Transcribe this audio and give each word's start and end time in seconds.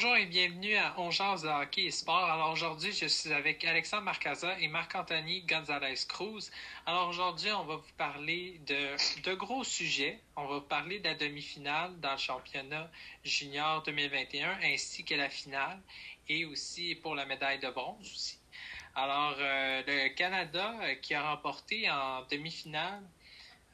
Bonjour 0.00 0.16
et 0.16 0.26
bienvenue 0.26 0.76
à 0.76 0.94
On 1.00 1.08
de 1.08 1.62
hockey 1.62 1.86
et 1.86 1.90
sport. 1.90 2.30
Alors 2.30 2.52
aujourd'hui, 2.52 2.92
je 2.92 3.06
suis 3.06 3.32
avec 3.32 3.64
Alexandre 3.64 4.04
Marcaza 4.04 4.56
et 4.60 4.68
Marc-Anthony 4.68 5.42
Gonzalez-Cruz. 5.42 6.52
Alors 6.86 7.08
aujourd'hui, 7.08 7.50
on 7.50 7.64
va 7.64 7.74
vous 7.74 7.92
parler 7.96 8.60
de, 8.64 9.22
de 9.22 9.34
gros 9.34 9.64
sujets. 9.64 10.20
On 10.36 10.46
va 10.46 10.54
vous 10.58 10.66
parler 10.66 11.00
de 11.00 11.08
la 11.08 11.16
demi-finale 11.16 11.98
dans 11.98 12.12
le 12.12 12.16
championnat 12.16 12.88
junior 13.24 13.82
2021 13.82 14.60
ainsi 14.62 15.02
que 15.02 15.16
la 15.16 15.28
finale 15.28 15.80
et 16.28 16.44
aussi 16.44 16.94
pour 16.94 17.16
la 17.16 17.26
médaille 17.26 17.58
de 17.58 17.68
bronze 17.68 17.98
aussi. 18.02 18.38
Alors, 18.94 19.34
euh, 19.40 19.82
le 19.84 20.14
Canada 20.14 20.76
euh, 20.80 20.94
qui 20.94 21.14
a 21.14 21.28
remporté 21.28 21.90
en 21.90 22.22
demi-finale 22.30 23.02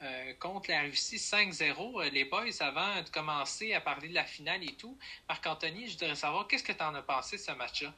euh, 0.05 0.35
contre 0.39 0.71
la 0.71 0.83
Russie 0.83 1.17
5-0. 1.17 2.03
Euh, 2.03 2.11
les 2.11 2.25
boys, 2.27 2.45
avant 2.61 3.01
de 3.03 3.09
commencer 3.09 3.73
à 3.73 3.81
parler 3.81 4.09
de 4.09 4.15
la 4.15 4.25
finale 4.25 4.63
et 4.63 4.75
tout, 4.75 4.99
Marc-Anthony, 5.29 5.89
je 5.89 5.93
voudrais 5.93 6.15
savoir 6.15 6.47
qu'est-ce 6.47 6.63
que 6.63 6.73
tu 6.73 6.83
en 6.83 6.95
as 6.95 7.03
pensé 7.03 7.37
de 7.37 7.41
ce 7.41 7.53
match-là? 7.53 7.95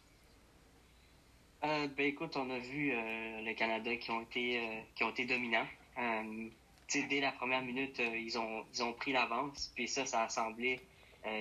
Euh, 1.65 1.89
ben 1.89 2.07
écoute, 2.07 2.37
on 2.37 2.49
a 2.51 2.59
vu 2.59 2.93
le 2.93 3.53
Canada 3.55 3.97
qui 3.97 4.11
ont 4.13 4.23
été 4.23 4.85
qui 4.95 5.27
dominants. 5.27 5.67
dès 6.93 7.21
la 7.21 7.33
première 7.33 7.63
minute, 7.63 7.99
ils 7.99 8.39
ont 8.39 8.65
ils 8.73 8.85
ont 8.85 8.93
pris 8.93 9.13
l'avance, 9.13 9.73
puis 9.75 9.89
ça, 9.89 10.07
ça 10.07 10.25
a 10.25 10.29
semblé 10.29 10.81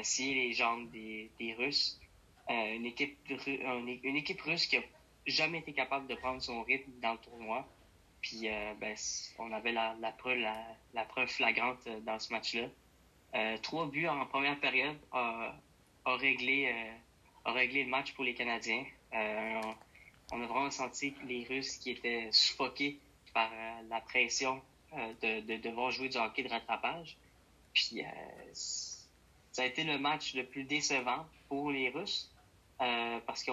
scier 0.01 0.33
les 0.33 0.53
jambes 0.53 0.89
des, 0.89 1.55
Russes. 1.59 1.99
une 2.49 2.85
équipe 2.85 3.17
une 3.47 4.15
équipe 4.15 4.41
russe 4.41 4.65
qui 4.65 4.77
a 4.77 4.83
jamais 5.27 5.59
été 5.59 5.73
capable 5.73 6.07
de 6.07 6.15
prendre 6.15 6.41
son 6.41 6.63
rythme 6.63 6.91
dans 7.01 7.11
le 7.11 7.19
tournoi. 7.19 7.67
Puis 8.25 8.49
euh, 8.49 8.73
ben, 8.81 8.95
on 9.37 9.51
avait 9.51 9.71
la, 9.71 9.93
preuve, 10.17 10.39
la, 10.39 11.05
preuve 11.05 11.27
flagrante 11.27 11.85
euh, 11.85 11.99
dans 11.99 12.17
ce 12.17 12.33
match-là. 12.33 12.67
Euh, 13.35 13.57
trois 13.59 13.85
buts 13.85 14.07
en 14.07 14.25
première 14.25 14.59
période 14.59 14.97
a, 15.11 15.55
réglé, 16.05 16.73
le 17.45 17.85
match 17.85 18.13
pour 18.13 18.23
les 18.23 18.33
Canadiens. 18.33 18.83
on 19.11 20.41
a 20.41 20.47
vraiment 20.47 20.71
senti 20.71 21.13
les 21.27 21.43
Russes 21.43 21.77
qui 21.77 21.91
étaient 21.91 22.29
suffoqués 22.31 22.97
par 23.33 23.51
la 23.89 24.01
pression 24.01 24.59
de, 25.21 25.41
de, 25.41 25.57
devoir 25.57 25.91
jouer 25.91 26.09
du 26.09 26.17
hockey 26.17 26.43
de 26.43 26.49
rattrapage. 26.49 27.17
Puis 27.73 28.01
ça 29.51 29.61
a 29.61 29.65
été 29.65 29.83
le 29.83 29.99
match 29.99 30.33
le 30.33 30.45
plus 30.45 30.63
décevant 30.63 31.27
pour 31.49 31.71
les 31.71 31.89
Russes. 31.89 32.31
parce 32.79 33.43
que 33.43 33.51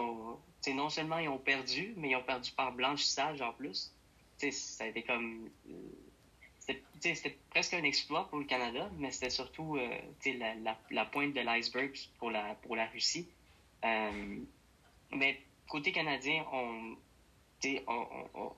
non 0.70 0.88
seulement 0.88 1.19
ils 1.19 1.28
ont 1.28 1.38
perdu, 1.38 1.92
mais 1.97 2.10
ils 2.10 2.16
ont 2.16 2.22
perdu 2.22 2.52
par 2.52 2.72
blanchissage 2.72 3.42
en 3.42 3.52
plus 3.52 3.92
comme. 5.06 5.48
Euh, 5.70 6.72
c'était 7.00 7.36
presque 7.50 7.74
un 7.74 7.82
exploit 7.82 8.28
pour 8.28 8.38
le 8.38 8.44
Canada, 8.44 8.88
mais 8.96 9.10
c'était 9.10 9.30
surtout 9.30 9.76
euh, 9.76 9.98
la, 10.90 11.04
pointe 11.04 11.34
de 11.34 11.40
l'iceberg 11.40 11.92
pour 12.18 12.30
la, 12.30 12.54
pour 12.62 12.76
la 12.76 12.86
Russie. 12.86 13.28
Euh, 13.84 14.38
mais 15.10 15.40
côté 15.68 15.90
canadien, 15.90 16.46
on, 16.52 16.96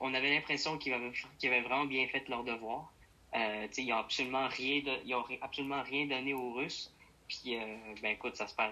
on, 0.01 0.13
avait 0.13 0.35
l'impression 0.35 0.77
qu'ils 0.77 0.93
avaient, 0.93 1.63
vraiment 1.63 1.87
bien 1.87 2.07
fait 2.09 2.29
leur 2.29 2.45
devoir. 2.45 2.93
Ils 3.35 3.87
n'ont 3.89 3.97
absolument, 3.97 4.49
rien 4.49 4.83
absolument 5.41 5.83
rien 5.83 6.07
donné 6.07 6.35
aux 6.35 6.53
Russes. 6.53 6.93
Puis, 7.27 7.57
ben 8.03 8.11
écoute, 8.13 8.37
ça, 8.37 8.47
ça 8.47 8.69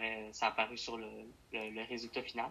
a 0.46 0.48
apparu 0.48 0.76
sur 0.76 0.98
le, 0.98 1.08
le 1.52 1.88
résultat 1.88 2.22
final. 2.22 2.50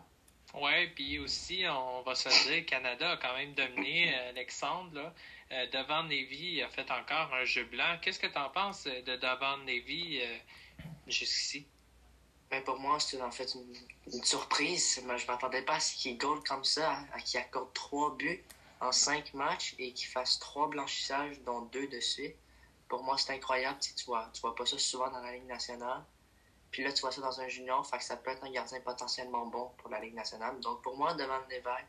Oui, 0.53 0.87
puis 0.95 1.19
aussi, 1.19 1.63
on 1.69 2.01
va 2.01 2.13
se 2.13 2.27
dire, 2.49 2.65
Canada 2.65 3.11
a 3.11 3.17
quand 3.17 3.33
même 3.35 3.53
dominé 3.53 4.13
euh, 4.13 4.29
Alexandre. 4.29 4.93
Là. 4.93 5.13
Euh, 5.51 5.65
devant 5.67 6.03
Navy, 6.03 6.61
a 6.61 6.69
fait 6.69 6.89
encore 6.91 7.33
un 7.33 7.45
jeu 7.45 7.63
blanc. 7.65 7.97
Qu'est-ce 8.01 8.19
que 8.19 8.27
tu 8.27 8.37
en 8.37 8.49
penses 8.49 8.85
euh, 8.87 9.01
de 9.01 9.15
devant 9.15 9.57
Navy 9.59 10.21
jusqu'ici? 11.07 11.65
Ben 12.49 12.61
pour 12.63 12.77
moi, 12.79 12.99
c'est 12.99 13.21
en 13.21 13.31
fait 13.31 13.55
une, 13.55 14.23
surprise. 14.23 14.95
je 14.95 15.01
ne 15.01 15.27
m'attendais 15.27 15.61
pas 15.61 15.75
à 15.75 15.79
ce 15.79 15.95
qu'il 15.95 16.17
goal 16.17 16.43
comme 16.43 16.65
ça, 16.65 16.99
à, 17.13 17.19
qu'il 17.21 17.39
accorde 17.39 17.71
trois 17.73 18.13
buts 18.17 18.43
en 18.81 18.91
cinq 18.91 19.33
matchs 19.33 19.73
et 19.79 19.93
qu'il 19.93 20.07
fasse 20.07 20.37
trois 20.39 20.67
blanchissages, 20.69 21.39
dont 21.45 21.61
deux 21.61 21.87
de 21.87 21.99
suite. 22.01 22.35
Pour 22.89 23.03
moi, 23.03 23.17
c'est 23.17 23.31
incroyable. 23.33 23.79
Tu 23.79 24.03
vois, 24.05 24.29
tu 24.33 24.41
vois 24.41 24.53
pas 24.53 24.65
ça 24.65 24.77
souvent 24.77 25.09
dans 25.09 25.21
la 25.21 25.31
Ligue 25.31 25.45
nationale. 25.45 26.03
Puis 26.71 26.83
là, 26.83 26.91
tu 26.93 27.01
vois 27.01 27.11
ça 27.11 27.21
dans 27.21 27.41
un 27.41 27.47
junior, 27.47 27.85
fait 27.85 27.97
que 27.97 28.03
ça 28.03 28.15
peut 28.17 28.31
être 28.31 28.43
un 28.43 28.51
gardien 28.51 28.79
potentiellement 28.79 29.45
bon 29.45 29.71
pour 29.77 29.89
la 29.89 29.99
Ligue 29.99 30.15
nationale. 30.15 30.59
Donc 30.61 30.81
pour 30.81 30.97
moi, 30.97 31.13
devant 31.13 31.39
Neville, 31.49 31.85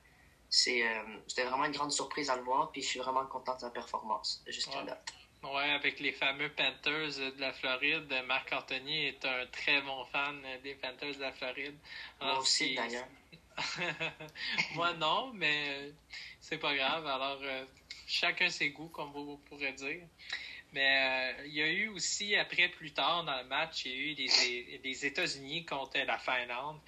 c'est, 0.48 0.86
euh, 0.86 1.02
c'était 1.26 1.44
vraiment 1.44 1.64
une 1.64 1.72
grande 1.72 1.92
surprise 1.92 2.28
à 2.28 2.36
le 2.36 2.42
voir, 2.42 2.70
puis 2.72 2.82
je 2.82 2.88
suis 2.88 2.98
vraiment 2.98 3.24
content 3.26 3.54
de 3.54 3.60
sa 3.60 3.70
performance 3.70 4.42
jusqu'à 4.46 4.80
ouais. 4.80 4.86
date. 4.86 5.14
Oui, 5.44 5.62
avec 5.62 5.98
les 5.98 6.12
fameux 6.12 6.50
Panthers 6.50 7.16
de 7.16 7.40
la 7.40 7.52
Floride, 7.52 8.12
Marc 8.26 8.52
Anthony 8.52 9.06
est 9.06 9.24
un 9.24 9.46
très 9.46 9.80
bon 9.82 10.04
fan 10.04 10.40
des 10.62 10.74
Panthers 10.76 11.16
de 11.16 11.20
la 11.20 11.32
Floride. 11.32 11.76
Moi 12.20 12.38
aussi, 12.38 12.76
d'ailleurs. 12.76 13.08
Moi 14.74 14.94
non, 14.94 15.32
mais 15.34 15.92
c'est 16.40 16.58
pas 16.58 16.74
grave. 16.76 17.06
Alors, 17.06 17.38
euh, 17.42 17.64
chacun 18.06 18.48
ses 18.50 18.70
goûts, 18.70 18.88
comme 18.88 19.10
vous 19.10 19.38
pourrez 19.48 19.72
dire. 19.72 20.06
Mais 20.72 21.34
euh, 21.38 21.46
il 21.46 21.52
y 21.52 21.62
a 21.62 21.68
eu 21.68 21.88
aussi, 21.88 22.34
après, 22.34 22.68
plus 22.68 22.92
tard 22.92 23.24
dans 23.24 23.36
le 23.36 23.44
match, 23.44 23.84
il 23.84 23.92
y 23.92 23.94
a 23.94 23.98
eu 23.98 24.78
des, 24.78 25.06
États-Unis 25.06 25.66
contre 25.66 25.98
la 25.98 26.18
Finlande. 26.18 26.80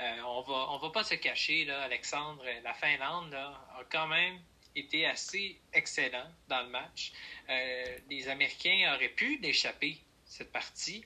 Euh, 0.00 0.20
on 0.26 0.42
va 0.42 0.70
on 0.70 0.78
va 0.78 0.90
pas 0.90 1.02
se 1.02 1.14
cacher, 1.14 1.64
là, 1.64 1.82
Alexandre, 1.82 2.44
la 2.62 2.74
Finlande 2.74 3.32
là, 3.32 3.60
a 3.78 3.84
quand 3.90 4.06
même 4.06 4.38
été 4.74 5.06
assez 5.06 5.60
excellent 5.72 6.28
dans 6.48 6.62
le 6.62 6.68
match. 6.68 7.12
Euh, 7.50 7.98
les 8.08 8.28
Américains 8.28 8.94
auraient 8.94 9.08
pu 9.08 9.38
l'échapper, 9.38 9.98
cette 10.24 10.52
partie. 10.52 11.04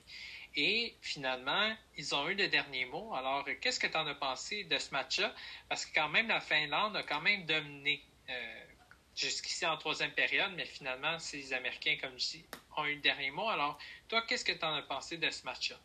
Et 0.55 0.95
finalement, 1.01 1.75
ils 1.97 2.15
ont 2.15 2.29
eu 2.29 2.35
le 2.35 2.47
dernier 2.47 2.85
mot. 2.85 3.13
Alors, 3.13 3.45
qu'est-ce 3.61 3.79
que 3.79 3.87
tu 3.87 3.97
en 3.97 4.07
as 4.07 4.15
pensé 4.15 4.63
de 4.63 4.77
ce 4.77 4.91
match-là? 4.91 5.33
Parce 5.69 5.85
que 5.85 5.93
quand 5.93 6.09
même, 6.09 6.27
la 6.27 6.39
Finlande 6.39 6.95
a 6.95 7.03
quand 7.03 7.21
même 7.21 7.45
dominé 7.45 8.01
jusqu'ici 9.17 9.65
en 9.65 9.77
troisième 9.77 10.13
période, 10.13 10.51
mais 10.55 10.65
finalement, 10.65 11.17
ces 11.19 11.51
Américains, 11.51 11.97
comme 11.99 12.17
je 12.17 12.27
dis, 12.27 12.45
ont 12.77 12.85
eu 12.85 12.95
le 12.95 13.01
dernier 13.01 13.31
mot. 13.31 13.49
Alors, 13.49 13.77
toi, 14.07 14.21
qu'est-ce 14.21 14.45
que 14.45 14.51
tu 14.51 14.63
en 14.63 14.73
as 14.75 14.83
pensé 14.83 15.17
de 15.17 15.29
ce 15.29 15.43
match-là? 15.43 15.77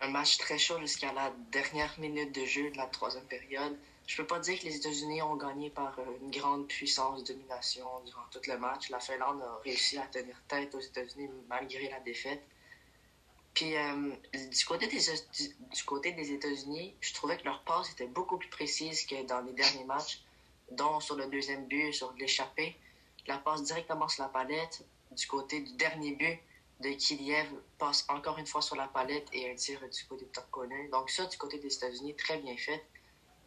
Un 0.00 0.08
match 0.08 0.38
très 0.38 0.58
chaud 0.58 0.78
jusqu'à 0.80 1.12
la 1.12 1.32
dernière 1.50 1.98
minute 1.98 2.32
de 2.32 2.44
jeu 2.44 2.70
de 2.70 2.76
la 2.76 2.86
troisième 2.86 3.26
période. 3.26 3.76
Je 4.06 4.16
peux 4.16 4.26
pas 4.26 4.38
dire 4.38 4.58
que 4.60 4.64
les 4.64 4.76
États-Unis 4.76 5.20
ont 5.22 5.34
gagné 5.34 5.70
par 5.70 5.98
euh, 5.98 6.04
une 6.20 6.30
grande 6.30 6.68
puissance 6.68 7.24
de 7.24 7.32
domination 7.32 7.84
durant 8.04 8.22
tout 8.30 8.40
le 8.46 8.56
match. 8.58 8.88
La 8.90 9.00
Finlande 9.00 9.42
a 9.42 9.60
réussi 9.64 9.98
à 9.98 10.06
tenir 10.06 10.36
tête 10.46 10.72
aux 10.74 10.80
États-Unis 10.80 11.28
malgré 11.48 11.88
la 11.88 11.98
défaite. 12.00 12.42
Puis 13.54 13.74
euh, 13.74 14.12
du 14.32 14.64
côté 14.66 14.86
des 14.86 15.00
du 15.72 15.84
côté 15.84 16.12
des 16.12 16.30
États-Unis, 16.30 16.94
je 17.00 17.14
trouvais 17.14 17.38
que 17.38 17.44
leur 17.44 17.62
passe 17.62 17.90
était 17.90 18.06
beaucoup 18.06 18.36
plus 18.36 18.50
précise 18.50 19.06
que 19.06 19.26
dans 19.26 19.40
les 19.40 19.54
derniers 19.54 19.84
matchs 19.84 20.20
dont 20.70 21.00
sur 21.00 21.16
le 21.16 21.26
deuxième 21.26 21.66
but, 21.66 21.92
sur 21.92 22.12
l'échappée. 22.14 22.76
La 23.26 23.38
passe 23.38 23.62
directement 23.62 24.08
sur 24.08 24.22
la 24.22 24.28
palette. 24.28 24.84
Du 25.12 25.26
côté 25.26 25.60
du 25.60 25.72
dernier 25.74 26.12
but 26.12 26.40
de 26.80 26.90
Kiliev, 26.90 27.48
passe 27.78 28.04
encore 28.08 28.38
une 28.38 28.46
fois 28.46 28.60
sur 28.60 28.76
la 28.76 28.86
palette 28.88 29.28
et 29.32 29.50
un 29.50 29.54
tir 29.54 29.80
du 29.80 30.04
côté 30.04 30.24
de 30.26 30.30
top 30.30 30.50
corner. 30.50 30.90
Donc 30.90 31.10
ça, 31.10 31.26
du 31.26 31.36
côté 31.38 31.58
des 31.58 31.74
États-Unis, 31.74 32.14
très 32.16 32.38
bien 32.38 32.56
fait. 32.56 32.84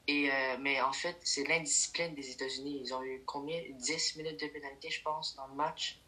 Et, 0.08 0.32
euh, 0.32 0.58
mais 0.60 0.82
en 0.82 0.92
fait, 0.92 1.20
c'est 1.24 1.48
l'indiscipline 1.48 2.16
des 2.16 2.32
États-Unis. 2.32 2.82
Ils 2.84 2.94
ont 2.96 3.04
eu 3.04 3.22
combien? 3.26 3.62
10 3.70 4.16
minutes 4.16 4.40
de 4.40 4.48
pénalité, 4.48 4.90
je 4.90 5.04
pense, 5.04 5.36
dans 5.36 5.46
le 5.48 5.54
match. 5.54 6.00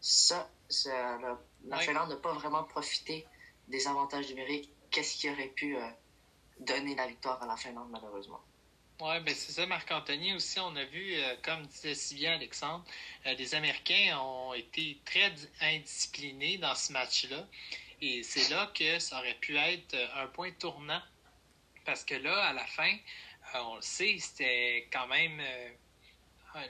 Ça, 0.00 0.50
la, 0.86 1.78
Finlande 1.78 2.08
n'a 2.08 2.16
pas 2.16 2.32
vraiment 2.32 2.64
profité 2.64 3.26
des 3.68 3.86
avantages 3.86 4.28
numériques. 4.30 4.72
Qu'est-ce 4.90 5.16
qui 5.16 5.30
aurait 5.30 5.48
pu 5.48 5.76
euh, 5.76 5.86
donner 6.60 6.94
la 6.94 7.06
victoire 7.06 7.42
à 7.42 7.46
la 7.46 7.56
Finlande, 7.56 7.88
malheureusement? 7.90 8.40
Oui, 9.04 9.18
ben 9.18 9.34
c'est 9.34 9.50
ça, 9.50 9.66
Marc-Anthony 9.66 10.32
aussi. 10.34 10.60
On 10.60 10.76
a 10.76 10.84
vu, 10.84 11.14
euh, 11.16 11.34
comme 11.42 11.66
disait 11.66 11.96
si 11.96 12.14
bien 12.14 12.34
Alexandre, 12.34 12.84
euh, 13.26 13.34
les 13.34 13.52
Américains 13.56 14.16
ont 14.20 14.54
été 14.54 14.96
très 15.04 15.32
indisciplinés 15.60 16.58
dans 16.58 16.76
ce 16.76 16.92
match-là. 16.92 17.48
Et 18.00 18.22
c'est 18.22 18.48
là 18.48 18.70
que 18.72 19.00
ça 19.00 19.18
aurait 19.18 19.34
pu 19.34 19.56
être 19.56 19.94
euh, 19.94 20.22
un 20.22 20.28
point 20.28 20.52
tournant. 20.52 21.02
Parce 21.84 22.04
que 22.04 22.14
là, 22.14 22.44
à 22.44 22.52
la 22.52 22.64
fin, 22.64 22.96
on 23.54 23.74
le 23.74 23.82
sait, 23.82 24.18
c'était 24.20 24.86
quand 24.92 25.08
même. 25.08 25.42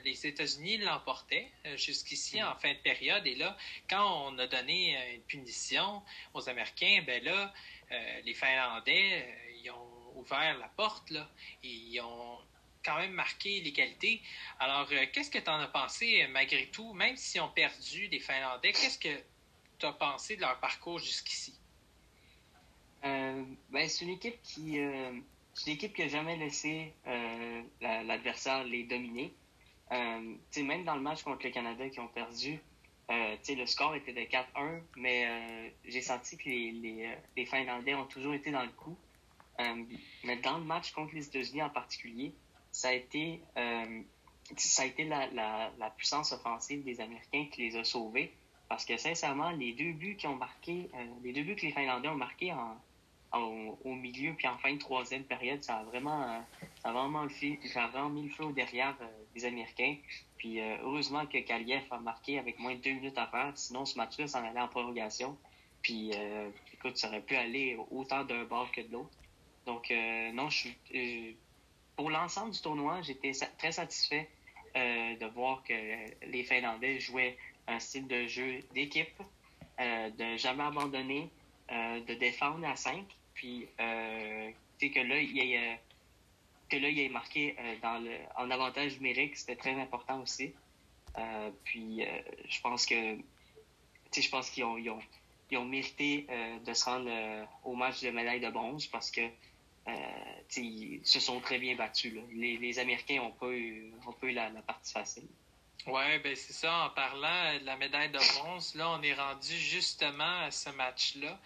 les 0.02 0.26
États-Unis 0.26 0.78
l'emportaient 0.78 1.50
jusqu'ici 1.76 2.43
en 2.43 2.55
fin 2.56 2.73
de 2.73 2.78
période. 2.78 3.26
Et 3.26 3.35
là, 3.35 3.58
quand 3.90 4.26
on 4.26 4.38
a 4.38 4.46
donné 4.46 4.96
une 5.14 5.23
punition 5.23 6.02
aux 6.32 6.49
Américains, 6.49 7.05
ben 7.06 7.23
là, 7.23 7.52
les 8.25 8.32
Finlandais, 8.32 9.28
ils 9.62 9.70
ont 9.70 9.91
ouvert 10.22 10.58
la 10.58 10.69
porte, 10.69 11.10
là, 11.10 11.28
ils 11.62 12.00
ont 12.00 12.38
quand 12.84 12.98
même 12.98 13.12
marqué 13.12 13.60
l'égalité. 13.60 14.20
Alors, 14.58 14.88
euh, 14.92 15.06
qu'est-ce 15.12 15.30
que 15.30 15.38
tu 15.38 15.50
en 15.50 15.60
as 15.60 15.69
pensé, 15.69 16.26
malgré 16.30 16.66
tout, 16.66 16.92
même 16.94 17.16
s'ils 17.16 17.40
ont 17.40 17.48
perdu 17.48 18.08
les 18.08 18.20
Finlandais, 18.20 18.72
qu'est-ce 18.72 18.98
que 18.98 19.22
tu 19.78 19.86
as 19.86 19.92
pensé 19.92 20.36
de 20.36 20.40
leur 20.40 20.58
parcours 20.60 20.98
jusqu'ici? 20.98 21.54
Euh, 23.04 23.42
ben, 23.70 23.88
c'est 23.88 24.04
une 24.04 24.12
équipe 24.12 24.40
qui. 24.42 24.78
Euh, 24.78 25.12
c'est 25.54 25.70
une 25.70 25.76
équipe 25.76 25.94
qui 25.94 26.02
n'a 26.02 26.08
jamais 26.08 26.36
laissé 26.36 26.94
l'adversaire 27.82 28.64
les 28.64 28.84
dominer. 28.84 29.34
même 29.90 30.84
dans 30.84 30.94
le 30.94 31.02
match 31.02 31.22
contre 31.22 31.44
le 31.44 31.50
Canada 31.50 31.86
qui 31.90 32.00
ont 32.00 32.08
perdu, 32.08 32.58
le 33.10 33.66
score 33.66 33.94
était 33.94 34.14
de 34.14 34.20
4-1, 34.20 34.80
mais 34.96 35.75
j'ai 35.84 36.00
senti 36.00 36.38
que 36.38 36.48
les, 36.48 37.18
les, 37.36 37.44
Finlandais 37.44 37.92
ont 37.94 38.06
toujours 38.06 38.32
été 38.32 38.50
dans 38.50 38.62
le 38.62 38.70
coup. 38.70 38.96
Mais 40.25 40.37
dans 40.37 40.58
le 40.58 40.64
match 40.64 40.93
contre 40.93 41.14
les 41.14 41.26
États-Unis 41.26 41.62
en 41.62 41.70
particulier, 41.70 42.34
ça 42.70 42.88
a 42.88 42.93
été, 42.93 43.43
ça 44.56 44.82
a 44.82 44.87
été 44.87 45.04
la, 45.04 45.26
la, 45.28 45.70
la, 45.78 45.90
puissance 45.90 46.32
offensive 46.32 46.82
des 46.84 47.00
Américains 47.00 47.46
qui 47.52 47.62
les 47.62 47.76
a 47.76 47.84
sauvés. 47.84 48.32
Parce 48.69 48.84
que 48.84 48.96
sincèrement, 48.96 49.50
les 49.50 49.72
deux 49.72 49.93
buts 49.93 50.16
qui 50.16 50.26
ont 50.26 50.37
marqué, 50.37 50.88
les 51.22 51.32
deux 51.32 51.43
buts 51.43 51.56
que 51.56 51.66
les 51.66 51.72
Finlandais 51.72 52.08
ont 52.08 52.16
marqués 52.16 52.52
en, 52.52 52.76
au, 53.38 53.94
milieu 53.94 54.34
puis 54.34 54.46
en 54.46 54.58
fin 54.58 54.72
de 54.72 54.78
troisième 54.78 55.25
période, 55.25 55.62
ça 55.62 55.76
a 55.76 55.84
vraiment, 55.84 56.22
euh, 56.22 56.38
ça 56.82 56.90
a 56.90 56.93
vraiment, 56.93 57.25
le 57.25 57.31
ça 57.69 57.84
a 57.84 57.88
vraiment 57.88 58.10
mis 58.10 58.25
le 58.25 58.31
feu 58.31 58.52
derrière 58.52 58.96
euh, 59.00 59.06
des 59.34 59.44
Américains. 59.44 59.96
Puis 60.37 60.60
euh, 60.60 60.76
heureusement 60.82 61.26
que 61.26 61.38
Kaliev 61.38 61.84
a 61.90 61.99
marqué 61.99 62.38
avec 62.38 62.58
moins 62.58 62.75
de 62.75 62.81
deux 62.81 62.93
minutes 62.93 63.19
à 63.19 63.26
faire, 63.26 63.52
sinon 63.54 63.84
ce 63.84 63.96
match-là 63.96 64.26
s'en 64.26 64.44
allait 64.44 64.60
en 64.60 64.69
prolongation. 64.69 65.37
Puis 65.82 66.12
écoute, 66.72 66.96
ça 66.96 67.08
aurait 67.08 67.22
pu 67.22 67.34
aller 67.34 67.76
autant 67.90 68.22
d'un 68.22 68.44
bord 68.44 68.70
que 68.70 68.82
de 68.82 68.93
l'autre. 68.93 69.10
Donc 69.67 69.93
non, 70.35 70.50
je 70.50 70.69
suis 70.91 71.37
pour 71.97 72.11
l'ensemble 72.11 72.53
du 72.53 72.61
tournoi, 72.61 73.03
j'étais 73.03 73.32
très 73.59 73.73
satisfait 73.73 74.29
de 74.75 75.26
voir 75.26 75.62
que 75.62 75.75
les 76.26 76.44
Finlandais 76.44 76.99
jouaient 77.00 77.37
un 77.69 77.79
style 77.79 78.06
de 78.09 78.26
jeu 78.26 78.61
d'équipe, 78.75 79.23
de 79.79 80.37
jamais 80.37 80.64
abandonner, 80.64 81.29
de 81.70 82.14
défendre 82.14 82.67
à 82.67 82.76
5 82.76 83.05
puis, 83.35 83.67
euh, 83.81 84.50
que 84.81 85.00
là, 85.00 85.20
y 85.20 85.56
a, 85.56 85.79
que 86.69 86.76
là, 86.76 86.88
il 86.88 86.99
est 86.99 87.09
marqué 87.09 87.55
euh, 87.59 87.76
dans 87.82 87.99
le, 87.99 88.17
en 88.37 88.50
avantage 88.50 88.97
numérique, 88.97 89.37
c'était 89.37 89.56
très 89.56 89.75
important 89.75 90.20
aussi. 90.20 90.53
Euh, 91.19 91.50
puis, 91.64 92.05
euh, 92.05 92.06
je 92.49 92.61
pense 92.61 92.87
que, 92.87 93.19
je 94.17 94.29
pense 94.29 94.50
qu'ils 94.50 94.64
ont, 94.64 94.76
ils 94.76 94.91
ont, 94.91 94.99
ils 95.50 95.59
ont, 95.59 95.64
mérité 95.64 96.26
de 96.64 96.73
se 96.73 96.85
rendre 96.85 97.11
au 97.64 97.75
match 97.75 98.00
de 98.03 98.11
médaille 98.11 98.41
de 98.41 98.50
bronze 98.50 98.87
parce 98.87 99.11
que, 99.11 99.20
ils 100.56 101.00
se 101.05 101.20
sont 101.20 101.40
très 101.40 101.58
bien 101.58 101.75
battus. 101.76 102.14
Les, 102.32 102.79
Américains 102.79 103.17
n'ont 103.17 103.32
pas 103.32 103.49
eu, 103.49 103.93
ont 104.06 104.12
pas 104.12 104.26
eu 104.26 104.32
la, 104.32 104.50
partie 104.67 104.93
facile. 104.93 105.26
Oui, 105.87 106.19
ben 106.23 106.37
c'est 106.37 106.52
ça. 106.52 106.84
En 106.84 106.90
parlant 106.90 107.58
de 107.58 107.64
la 107.64 107.76
médaille 107.76 108.11
de 108.11 108.19
bronze, 108.38 108.75
là, 108.76 108.90
on 108.90 109.02
est 109.02 109.14
rendu 109.14 109.56
justement 109.56 110.40
à 110.43 110.50
ce 110.50 110.70
match-là. 110.70 111.38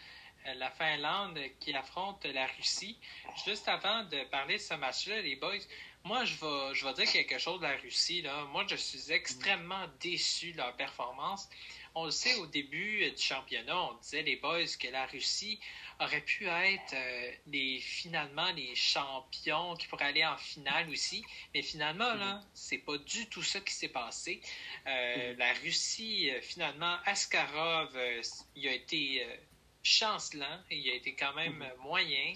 Euh, 0.46 0.54
la 0.54 0.70
Finlande 0.70 1.38
qui 1.58 1.74
affronte 1.74 2.24
la 2.24 2.46
Russie. 2.46 2.98
Juste 3.46 3.68
avant 3.68 4.04
de 4.04 4.24
parler 4.24 4.56
de 4.56 4.62
ce 4.62 4.74
match-là, 4.74 5.22
les 5.22 5.36
boys, 5.36 5.56
moi, 6.04 6.24
je 6.24 6.34
vais, 6.34 6.74
je 6.74 6.86
vais 6.86 6.92
dire 6.92 7.10
quelque 7.10 7.38
chose 7.38 7.60
de 7.60 7.66
la 7.66 7.76
Russie. 7.76 8.22
Là. 8.22 8.44
Moi, 8.52 8.64
je 8.68 8.76
suis 8.76 9.10
extrêmement 9.10 9.86
déçu 10.00 10.52
de 10.52 10.58
leur 10.58 10.76
performance. 10.76 11.48
On 11.98 12.04
le 12.04 12.10
sait, 12.10 12.34
au 12.36 12.46
début 12.46 13.10
du 13.10 13.22
championnat, 13.22 13.90
on 13.90 13.94
disait, 13.94 14.22
les 14.22 14.36
boys, 14.36 14.66
que 14.78 14.88
la 14.88 15.06
Russie 15.06 15.58
aurait 15.98 16.20
pu 16.20 16.46
être 16.46 16.92
euh, 16.92 17.32
les, 17.46 17.80
finalement 17.80 18.52
les 18.52 18.74
champions 18.74 19.74
qui 19.76 19.86
pourraient 19.86 20.04
aller 20.04 20.24
en 20.24 20.36
finale 20.36 20.88
aussi. 20.90 21.24
Mais 21.54 21.62
finalement, 21.62 22.14
là, 22.14 22.34
mm-hmm. 22.34 22.44
c'est 22.52 22.78
pas 22.78 22.98
du 22.98 23.26
tout 23.28 23.42
ça 23.42 23.60
qui 23.60 23.72
s'est 23.72 23.88
passé. 23.88 24.40
Euh, 24.86 25.32
mm-hmm. 25.32 25.38
La 25.38 25.52
Russie, 25.54 26.30
finalement, 26.42 26.98
Askarov, 27.06 27.98
il 28.54 28.68
a 28.68 28.72
été 28.72 29.26
chancelant. 29.86 30.60
Il 30.70 30.90
a 30.90 30.94
été 30.94 31.14
quand 31.14 31.34
même 31.34 31.58
mhm. 31.58 31.82
moyen. 31.82 32.32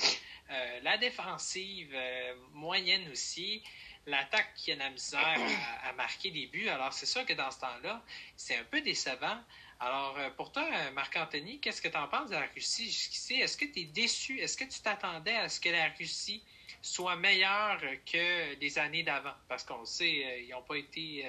Euh, 0.51 0.81
la 0.83 0.99
défensive, 0.99 1.91
euh, 1.93 2.35
moyenne 2.53 3.09
aussi. 3.11 3.63
L'attaque 4.11 4.53
qui 4.55 4.73
a 4.73 4.77
la 4.77 4.91
misère 4.91 5.39
à, 5.85 5.93
marquer 5.93 6.31
des 6.31 6.47
buts. 6.47 6.69
Alors, 6.69 6.93
c'est 6.93 7.07
sûr 7.07 7.25
que 7.25 7.33
dans 7.33 7.51
ce 7.51 7.61
temps-là, 7.61 8.03
c'est 8.37 8.57
un 8.57 8.65
peu 8.65 8.81
décevant. 8.81 9.39
Alors, 9.79 10.19
euh, 10.19 10.31
pour 10.31 10.53
toi, 10.53 10.69
Marc-Anthony, 10.93 11.61
qu'est-ce 11.61 11.81
que 11.81 11.89
tu 11.89 11.97
en 11.97 12.09
penses 12.09 12.29
de 12.29 12.35
la 12.35 12.47
Russie 12.55 12.87
jusqu'ici? 12.87 13.35
Est-ce 13.41 13.57
que 13.57 13.65
tu 13.65 13.81
es 13.81 13.85
déçu? 13.85 14.39
Est-ce 14.41 14.57
que 14.57 14.65
tu 14.65 14.81
t'attendais 14.81 15.37
à 15.37 15.49
ce 15.49 15.61
que 15.61 15.71
la 15.71 15.89
Russie 15.91 16.43
soit 16.83 17.17
meilleure 17.17 17.81
que 18.05 18.55
les 18.61 18.79
années 18.79 19.03
d'avant? 19.03 19.35
Parce 19.49 19.65
qu'on 19.65 19.85
sait, 19.85 20.45
ils 20.45 20.51
n'ont 20.51 20.63
pas 20.63 20.77
été 20.77 21.25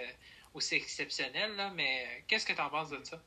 aussi 0.53 0.75
exceptionnels, 0.75 1.55
là, 1.55 1.69
mais 1.69 2.23
qu'est-ce 2.27 2.45
que 2.45 2.53
tu 2.53 2.61
en 2.61 2.69
penses 2.69 2.89
de 2.89 3.03
ça? 3.03 3.21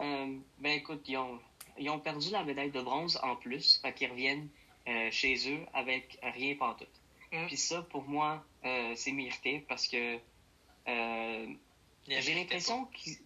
Euh, 0.00 0.38
ben 0.58 0.72
écoute, 0.72 1.02
ils 1.08 1.16
ont, 1.16 1.40
ils 1.78 1.88
ont 1.90 1.98
perdu 1.98 2.30
la 2.30 2.44
médaille 2.44 2.70
de 2.70 2.82
bronze 2.82 3.18
en 3.22 3.36
plus, 3.36 3.78
fait 3.80 3.92
qu'ils 3.94 4.10
reviennent 4.10 4.48
euh, 4.88 5.10
chez 5.10 5.50
eux 5.52 5.64
avec 5.72 6.18
rien 6.22 6.54
pantoute. 6.56 6.88
Puis 7.30 7.56
ça, 7.56 7.82
pour 7.82 8.04
moi, 8.04 8.44
euh, 8.64 8.92
c'est 8.94 9.12
mérité 9.12 9.64
parce 9.68 9.88
que 9.88 10.18
j'ai 10.86 12.34
l'impression 12.34 12.86
qu'ils... 12.86 13.16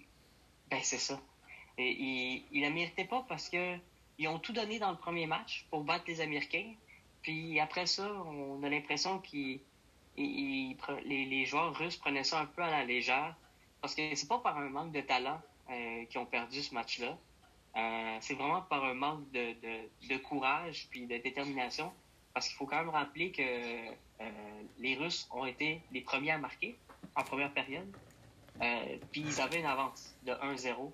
Ben 0.71 0.81
c'est 0.83 0.99
ça. 0.99 1.21
Et, 1.79 1.91
ils, 1.91 2.45
ils 2.53 2.63
la 2.63 2.71
méritaient 2.71 3.05
pas 3.05 3.25
parce 3.29 3.49
que 3.49 3.77
ils 4.19 4.29
ont 4.29 4.39
tout 4.39 4.53
donné 4.53 4.79
dans 4.79 4.91
le 4.91 4.99
premier 4.99 5.27
match 5.27 5.67
pour 5.71 5.83
battre 5.83 6.05
les 6.07 6.21
Américains. 6.21 6.75
Puis 7.23 7.59
après 7.59 7.87
ça, 7.87 8.07
on 8.27 8.63
a 8.63 8.69
l'impression 8.69 9.19
qu'ils 9.19 9.61
les, 10.17 10.77
les, 11.07 11.45
joueurs 11.47 11.75
russes 11.77 11.97
prenaient 11.97 12.25
ça 12.25 12.41
un 12.41 12.47
peu 12.47 12.63
à 12.63 12.71
la 12.71 12.85
légère. 12.85 13.35
Parce 13.81 13.95
que 13.95 14.15
c'est 14.15 14.29
pas 14.29 14.39
par 14.39 14.59
un 14.59 14.69
manque 14.69 14.93
de 14.93 15.01
talent 15.01 15.41
euh, 15.71 16.05
qui 16.05 16.19
ont 16.19 16.27
perdu 16.27 16.63
ce 16.63 16.75
match-là. 16.75 17.17
Euh, 17.77 18.17
c'est 18.21 18.35
vraiment 18.35 18.63
par 18.63 18.85
un 18.85 18.95
manque 18.95 19.31
de, 19.31 19.55
de, 20.09 20.17
courage 20.19 20.89
puis 20.91 21.07
de 21.07 21.17
détermination. 21.17 21.93
Parce 22.35 22.49
qu'il 22.49 22.57
faut 22.57 22.67
quand 22.67 22.79
même 22.79 22.91
rappeler 22.91 23.33
que 23.33 23.43
euh, 23.43 24.31
les 24.79 24.95
Russes 24.97 25.29
ont 25.33 25.47
été 25.47 25.81
les 25.93 26.01
premiers 26.01 26.33
à 26.33 26.39
marquer 26.39 26.77
en 27.17 27.23
première 27.23 27.53
période. 27.53 27.91
puis 29.11 29.23
ils 29.23 29.41
avaient 29.41 29.61
une 29.61 29.67
avance 29.67 30.15
de 30.25 30.33
1-0. 30.33 30.93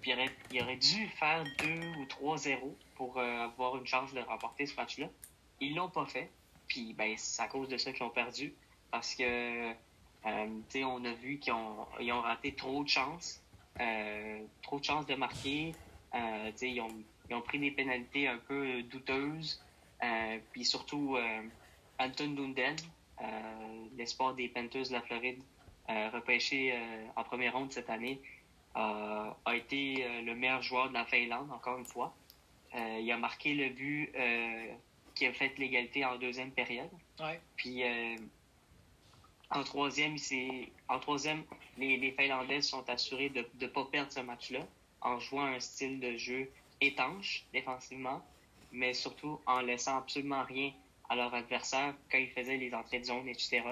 puis 0.00 0.12
ils 0.50 0.62
auraient, 0.62 0.76
dû 0.76 1.08
faire 1.08 1.44
2 1.58 1.66
ou 1.98 2.34
3-0 2.36 2.58
pour 2.94 3.18
avoir 3.18 3.76
une 3.76 3.86
chance 3.86 4.12
de 4.12 4.20
remporter 4.20 4.66
ce 4.66 4.76
match-là. 4.76 5.08
Ils 5.60 5.74
l'ont 5.74 5.90
pas 5.90 6.06
fait. 6.06 6.30
Puis 6.68 6.92
ben, 6.94 7.14
c'est 7.16 7.42
à 7.42 7.48
cause 7.48 7.68
de 7.68 7.76
ça 7.76 7.92
qu'ils 7.92 8.04
ont 8.04 8.10
perdu. 8.10 8.54
Parce 8.90 9.14
que 9.14 9.74
on 10.84 11.04
a 11.04 11.12
vu 11.12 11.38
qu'ils 11.38 11.52
ont, 11.52 12.20
raté 12.20 12.54
trop 12.54 12.82
de 12.82 12.88
chances. 12.88 13.42
Euh, 13.80 14.40
trop 14.62 14.78
de 14.78 14.84
chances 14.84 15.06
de 15.06 15.14
marquer. 15.14 15.72
Euh, 16.14 16.50
ils, 16.62 16.82
ils 17.28 17.34
ont 17.34 17.42
pris 17.42 17.58
des 17.58 17.70
pénalités 17.70 18.28
un 18.28 18.38
peu 18.38 18.82
douteuses. 18.84 19.62
Euh, 20.02 20.38
puis 20.52 20.64
surtout, 20.64 21.16
Anton 21.98 22.30
Dundel, 22.30 22.76
l'espoir 23.96 24.34
des 24.34 24.48
Panthers 24.48 24.88
de 24.88 24.92
la 24.92 25.02
Floride, 25.02 25.42
repêché 25.88 26.78
en 27.16 27.24
première 27.24 27.54
ronde 27.54 27.72
cette 27.72 27.90
année, 27.90 28.20
a 28.74 29.54
été 29.54 30.06
le 30.22 30.34
meilleur 30.34 30.62
joueur 30.62 30.88
de 30.88 30.94
la 30.94 31.04
Finlande, 31.06 31.50
encore 31.50 31.78
une 31.78 31.86
fois. 31.86 32.14
il 32.74 33.10
a 33.10 33.16
marqué 33.16 33.54
le 33.54 33.70
but 33.70 34.12
qui 35.14 35.26
a 35.26 35.32
fait 35.32 35.56
l'égalité 35.56 36.04
en 36.04 36.16
deuxième 36.18 36.50
période. 36.50 36.90
Ouais. 37.20 37.40
Puis 37.56 37.82
en 39.50 39.62
troisième, 39.62 40.18
c'est 40.18 40.70
en 40.88 40.98
troisième, 40.98 41.44
les, 41.78 41.96
les 41.96 42.12
Finlandais 42.12 42.60
sont 42.60 42.88
assurés 42.90 43.28
de 43.28 43.46
ne 43.60 43.66
pas 43.66 43.84
perdre 43.84 44.12
ce 44.12 44.20
match-là 44.20 44.60
en 45.00 45.20
jouant 45.20 45.44
un 45.44 45.60
style 45.60 46.00
de 46.00 46.16
jeu 46.16 46.50
étanche 46.80 47.44
défensivement, 47.52 48.24
mais 48.76 48.92
surtout 48.92 49.40
en 49.46 49.60
laissant 49.60 49.98
absolument 49.98 50.44
rien 50.44 50.72
à 51.08 51.16
leur 51.16 51.34
adversaire 51.34 51.94
quand 52.10 52.18
ils 52.18 52.30
faisaient 52.30 52.56
les 52.56 52.72
entrées 52.74 53.00
de 53.00 53.04
zone, 53.04 53.28
etc. 53.28 53.62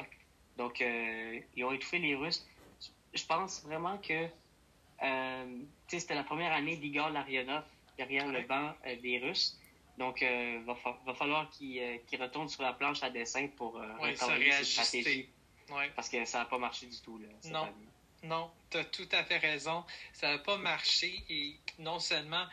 Donc, 0.56 0.80
euh, 0.80 1.40
ils 1.54 1.64
ont 1.64 1.72
étouffé 1.72 1.98
les 1.98 2.14
Russes. 2.14 2.46
Je 3.12 3.24
pense 3.24 3.62
vraiment 3.64 3.98
que 3.98 4.26
euh, 5.02 5.58
c'était 5.88 6.14
la 6.14 6.24
première 6.24 6.52
année 6.52 6.76
d'Igor 6.76 7.10
Larionov 7.10 7.64
derrière 7.98 8.26
le 8.26 8.42
banc 8.42 8.74
euh, 8.86 8.96
des 8.96 9.18
Russes. 9.18 9.58
Donc, 9.98 10.22
il 10.22 10.62
va, 10.64 10.76
va, 11.06 11.14
falloir 11.14 11.48
qu'il 11.50 12.00
retourne 12.20 12.48
sur 12.48 12.62
la 12.62 12.72
planche 12.72 13.02
à 13.02 13.10
dessin 13.10 13.46
pour 13.56 13.76
ouais, 13.76 14.10
retravailler 14.10 14.50
ses 14.52 14.64
stratégies. 14.64 15.28
Parce 15.94 16.08
que 16.08 16.24
ça 16.24 16.38
n'a 16.38 16.44
pas 16.46 16.58
marché 16.58 16.86
du 16.86 17.00
tout. 17.00 17.18
Là, 17.18 17.28
non. 17.50 17.68
Non, 18.24 18.50
tu 18.70 18.78
as 18.78 18.84
tout 18.84 19.08
à 19.12 19.22
fait 19.22 19.36
raison. 19.36 19.84
Ça 20.12 20.30
n'a 20.32 20.38
pas 20.38 20.56
marché 20.56 21.22
et 21.28 21.56
non 21.78 21.98
seulement 21.98 22.46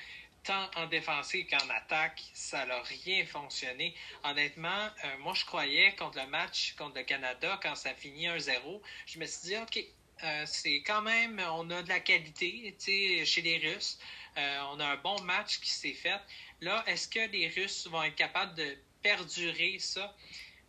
tant 0.43 0.69
en 0.75 0.87
défensive 0.87 1.47
qu'en 1.47 1.69
attaque, 1.69 2.21
ça 2.33 2.65
n'a 2.65 2.81
rien 2.81 3.25
fonctionné. 3.25 3.95
Honnêtement, 4.23 4.89
euh, 5.05 5.17
moi 5.19 5.33
je 5.33 5.45
croyais 5.45 5.95
contre 5.95 6.19
le 6.19 6.27
match 6.27 6.73
contre 6.77 6.97
le 6.97 7.03
Canada, 7.03 7.59
quand 7.61 7.75
ça 7.75 7.93
finit 7.93 8.27
1-0, 8.27 8.81
je 9.05 9.19
me 9.19 9.25
suis 9.25 9.49
dit, 9.49 9.57
OK, 9.57 9.83
euh, 10.23 10.43
c'est 10.45 10.81
quand 10.83 11.01
même, 11.01 11.41
on 11.51 11.69
a 11.69 11.81
de 11.81 11.89
la 11.89 11.99
qualité 11.99 12.75
chez 12.77 13.41
les 13.41 13.57
Russes. 13.57 13.99
Euh, 14.37 14.59
on 14.71 14.79
a 14.79 14.85
un 14.85 14.97
bon 14.97 15.19
match 15.23 15.59
qui 15.59 15.69
s'est 15.69 15.93
fait. 15.93 16.19
Là, 16.61 16.83
est-ce 16.87 17.07
que 17.07 17.19
les 17.31 17.49
Russes 17.49 17.87
vont 17.87 18.03
être 18.03 18.15
capables 18.15 18.55
de 18.55 18.77
perdurer 19.01 19.77
ça? 19.79 20.15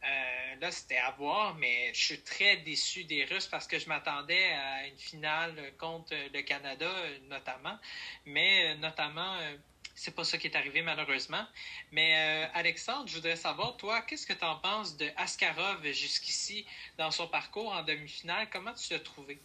Euh, 0.04 0.54
là, 0.60 0.70
c'était 0.72 0.96
à 0.96 1.12
voir, 1.12 1.54
mais 1.54 1.94
je 1.94 2.04
suis 2.04 2.20
très 2.22 2.56
déçu 2.58 3.04
des 3.04 3.24
Russes 3.24 3.46
parce 3.46 3.66
que 3.66 3.78
je 3.78 3.88
m'attendais 3.88 4.52
à 4.52 4.86
une 4.88 4.98
finale 4.98 5.72
contre 5.78 6.14
le 6.32 6.42
Canada, 6.42 6.90
notamment. 7.28 7.78
Mais 8.26 8.72
euh, 8.72 8.74
notamment, 8.76 9.36
euh, 9.36 9.56
c'est 9.94 10.14
pas 10.14 10.24
ça 10.24 10.38
qui 10.38 10.48
est 10.48 10.56
arrivé 10.56 10.82
malheureusement. 10.82 11.46
Mais 11.92 12.14
Alexandre, 12.54 13.06
je 13.06 13.14
voudrais 13.16 13.36
savoir, 13.36 13.76
toi, 13.76 14.00
qu'est-ce 14.02 14.26
que 14.26 14.32
tu 14.32 14.44
en 14.44 14.56
penses 14.56 14.96
de 14.96 15.08
Askarov 15.16 15.84
jusqu'ici 15.92 16.66
dans 16.98 17.10
son 17.10 17.28
parcours 17.28 17.72
en 17.72 17.82
demi-finale? 17.82 18.48
Comment 18.50 18.72
tu 18.72 18.92
l'as 18.92 19.00
trouvé? 19.00 19.38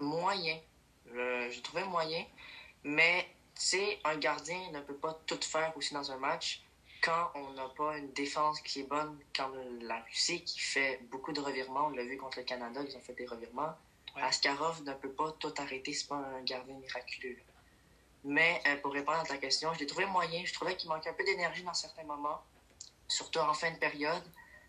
Moyen. 0.00 0.58
je 1.06 1.60
trouvais 1.60 1.84
moyen. 1.84 2.26
Mais, 2.82 3.28
tu 3.54 3.62
sais, 3.62 4.00
un 4.04 4.16
gardien 4.16 4.70
ne 4.72 4.80
peut 4.80 4.96
pas 4.96 5.16
tout 5.26 5.40
faire 5.40 5.72
aussi 5.76 5.94
dans 5.94 6.10
un 6.10 6.18
match 6.18 6.60
quand 7.02 7.32
on 7.34 7.50
n'a 7.52 7.68
pas 7.68 7.98
une 7.98 8.12
défense 8.12 8.60
qui 8.60 8.80
est 8.80 8.88
bonne, 8.88 9.18
quand 9.34 9.50
la 9.82 10.00
Russie 10.02 10.42
qui 10.44 10.60
fait 10.60 11.00
beaucoup 11.10 11.32
de 11.32 11.40
revirements, 11.40 11.86
on 11.88 11.90
l'a 11.90 12.04
vu 12.04 12.16
contre 12.16 12.38
le 12.38 12.44
Canada, 12.44 12.80
ils 12.88 12.96
ont 12.96 13.00
fait 13.00 13.14
des 13.14 13.26
revirements. 13.26 13.74
Askarov 14.14 14.82
ne 14.84 14.94
peut 14.94 15.10
pas 15.10 15.32
tout 15.32 15.52
arrêter, 15.58 15.92
c'est 15.92 16.06
pas 16.06 16.16
un 16.16 16.42
gardien 16.42 16.76
miraculeux. 16.76 17.36
Mais 18.24 18.62
euh, 18.66 18.76
pour 18.76 18.92
répondre 18.92 19.18
à 19.18 19.24
ta 19.24 19.36
question, 19.38 19.74
je 19.74 19.80
l'ai 19.80 19.86
trouvé 19.86 20.06
moyen. 20.06 20.44
Je 20.44 20.52
trouvais 20.52 20.76
qu'il 20.76 20.88
manquait 20.88 21.10
un 21.10 21.14
peu 21.14 21.24
d'énergie 21.24 21.64
dans 21.64 21.74
certains 21.74 22.04
moments, 22.04 22.40
surtout 23.08 23.40
en 23.40 23.54
fin 23.54 23.72
de 23.72 23.78
période. 23.78 24.22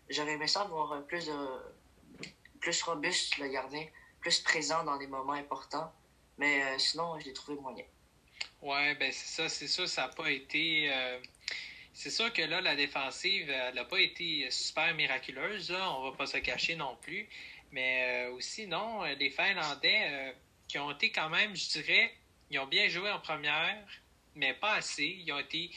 J'aurais 0.08 0.32
aimé 0.32 0.48
ça 0.48 0.64
voir 0.64 1.04
plus, 1.04 1.30
plus 2.60 2.82
robuste, 2.82 3.38
le 3.38 3.48
gardien, 3.48 3.86
plus 4.20 4.40
présent 4.40 4.82
dans 4.82 4.96
des 4.96 5.06
moments 5.06 5.34
importants. 5.34 5.92
Mais 6.38 6.64
euh, 6.64 6.78
sinon, 6.78 7.18
je 7.20 7.26
l'ai 7.26 7.32
trouvé 7.32 7.60
moyen. 7.60 7.84
Ouais, 8.60 8.94
ben 8.96 9.12
c'est 9.12 9.42
ça, 9.42 9.48
c'est 9.48 9.68
ça, 9.68 9.86
ça 9.86 10.02
n'a 10.02 10.08
pas 10.08 10.30
été. 10.30 10.90
Euh, 10.90 11.20
c'est 11.94 12.10
sûr 12.10 12.32
que 12.32 12.42
là, 12.42 12.60
la 12.60 12.74
défensive, 12.74 13.48
elle 13.48 13.74
n'a 13.74 13.84
pas 13.84 14.00
été 14.00 14.50
super 14.50 14.92
miraculeuse, 14.94 15.70
là, 15.70 15.92
on 15.92 16.10
va 16.10 16.16
pas 16.16 16.26
se 16.26 16.38
cacher 16.38 16.74
non 16.74 16.96
plus. 17.00 17.28
Mais 17.70 18.26
euh, 18.26 18.32
aussi, 18.32 18.66
non, 18.66 19.02
les 19.02 19.30
Finlandais 19.30 20.06
euh, 20.08 20.32
qui 20.68 20.78
ont 20.78 20.90
été 20.90 21.10
quand 21.10 21.28
même, 21.28 21.56
je 21.56 21.68
dirais, 21.70 22.12
ils 22.50 22.58
ont 22.58 22.66
bien 22.66 22.88
joué 22.88 23.10
en 23.10 23.20
première, 23.20 23.86
mais 24.34 24.54
pas 24.54 24.74
assez. 24.74 25.22
Ils 25.24 25.32
ont 25.32 25.38
été, 25.38 25.70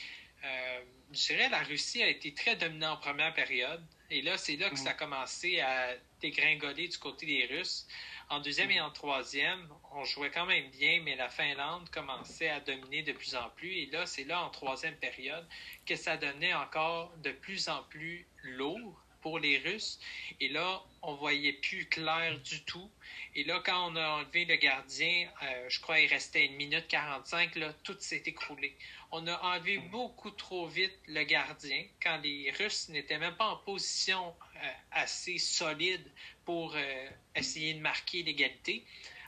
euh, 0.44 0.80
je 1.12 1.28
dirais, 1.28 1.50
la 1.50 1.64
Russie 1.64 2.02
a 2.02 2.08
été 2.08 2.34
très 2.34 2.56
dominante 2.56 2.98
en 3.00 3.02
première 3.02 3.34
période. 3.34 3.84
Et 4.10 4.22
là, 4.22 4.38
c'est 4.38 4.56
là 4.56 4.70
que 4.70 4.78
ça 4.78 4.92
a 4.92 4.94
commencé 4.94 5.60
à 5.60 5.96
dégringoler 6.22 6.88
du 6.88 6.98
côté 6.98 7.26
des 7.26 7.46
Russes. 7.46 7.88
En 8.30 8.42
deuxième 8.42 8.72
et 8.72 8.82
en 8.82 8.92
troisième, 8.92 9.70
on 9.94 10.04
jouait 10.04 10.32
quand 10.32 10.46
même 10.46 10.70
bien, 10.72 11.02
mais 11.02 11.16
la 11.16 11.30
Finlande 11.30 11.90
commençait 11.90 12.50
à 12.50 12.60
dominer 12.60 13.02
de 13.02 13.14
plus 13.14 13.36
en 13.36 13.50
plus. 13.52 13.72
Et 13.72 13.86
là, 13.86 14.06
c'est 14.06 14.26
là, 14.26 14.44
en 14.44 14.50
troisième 14.50 14.98
période, 14.98 15.48
que 15.86 15.96
ça 15.96 16.18
devenait 16.18 16.54
encore 16.54 17.16
de 17.24 17.32
plus 17.32 17.70
en 17.70 17.84
plus 17.84 18.28
lourd 18.44 19.02
pour 19.22 19.40
les 19.40 19.58
Russes. 19.58 20.00
Et 20.40 20.50
là, 20.50 20.82
on 21.02 21.16
voyait 21.16 21.54
plus 21.54 21.86
clair 21.86 22.38
du 22.40 22.64
tout. 22.64 22.90
Et 23.36 23.44
là, 23.46 23.62
quand 23.66 23.92
on 23.92 23.96
a 23.96 24.10
enlevé 24.10 24.46
le 24.46 24.56
gardien, 24.56 25.30
euh, 25.44 25.66
je 25.70 25.80
crois 25.80 25.98
qu'il 25.98 26.10
restait 26.10 26.46
une 26.46 26.56
minute 26.56 26.88
45, 26.88 27.56
là, 27.56 27.74
tout 27.84 27.96
s'est 28.00 28.24
écroulé. 28.26 28.76
On 29.12 29.26
a 29.28 29.38
enlevé 29.42 29.78
beaucoup 29.78 30.32
trop 30.32 30.68
vite 30.68 30.98
le 31.08 31.24
gardien 31.24 31.86
quand 32.02 32.18
les 32.24 32.52
Russes 32.58 32.90
n'étaient 32.90 33.20
même 33.20 33.36
pas 33.36 33.48
en 33.48 33.58
position 33.58 34.36
euh, 34.56 34.72
assez 34.92 35.38
solide 35.38 36.06
pour 36.46 36.76
euh, 36.76 37.07
essayer 37.38 37.74
de 37.74 37.80
marquer 37.80 38.24
l'égalité. 38.24 38.84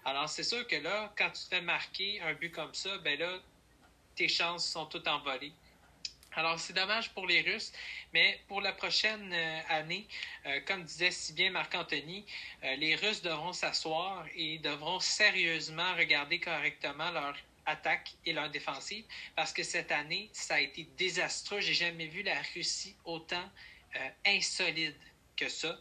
Alors, 0.05 0.29
c'est 0.29 0.43
sûr 0.43 0.65
que 0.67 0.75
là, 0.77 1.13
quand 1.17 1.29
tu 1.31 1.43
te 1.43 1.55
fais 1.55 1.61
marquer 1.61 2.21
un 2.21 2.33
but 2.33 2.51
comme 2.51 2.73
ça, 2.73 2.97
ben 2.99 3.19
là, 3.19 3.39
tes 4.15 4.27
chances 4.27 4.67
sont 4.67 4.85
toutes 4.85 5.07
envolées. 5.07 5.53
Alors, 6.33 6.59
c'est 6.59 6.73
dommage 6.73 7.09
pour 7.11 7.25
les 7.25 7.41
Russes, 7.41 7.71
mais 8.13 8.39
pour 8.47 8.61
la 8.61 8.71
prochaine 8.71 9.33
euh, 9.33 9.59
année, 9.67 10.07
euh, 10.45 10.59
comme 10.67 10.83
disait 10.83 11.11
si 11.11 11.33
bien 11.33 11.49
Marc-Anthony, 11.49 12.23
euh, 12.63 12.75
les 12.75 12.95
Russes 12.95 13.21
devront 13.21 13.51
s'asseoir 13.51 14.25
et 14.35 14.59
devront 14.59 14.99
sérieusement 14.99 15.95
regarder 15.95 16.39
correctement 16.39 17.09
leur 17.11 17.35
attaque 17.65 18.11
et 18.25 18.33
leur 18.33 18.49
défensive, 18.49 19.05
parce 19.35 19.51
que 19.51 19.63
cette 19.63 19.91
année, 19.91 20.29
ça 20.31 20.55
a 20.55 20.59
été 20.59 20.87
désastreux. 20.97 21.61
J'ai 21.61 21.73
jamais 21.73 22.07
vu 22.07 22.23
la 22.23 22.41
Russie 22.53 22.95
autant 23.05 23.49
insolide 24.25 24.95
que 25.35 25.49
ça. 25.49 25.79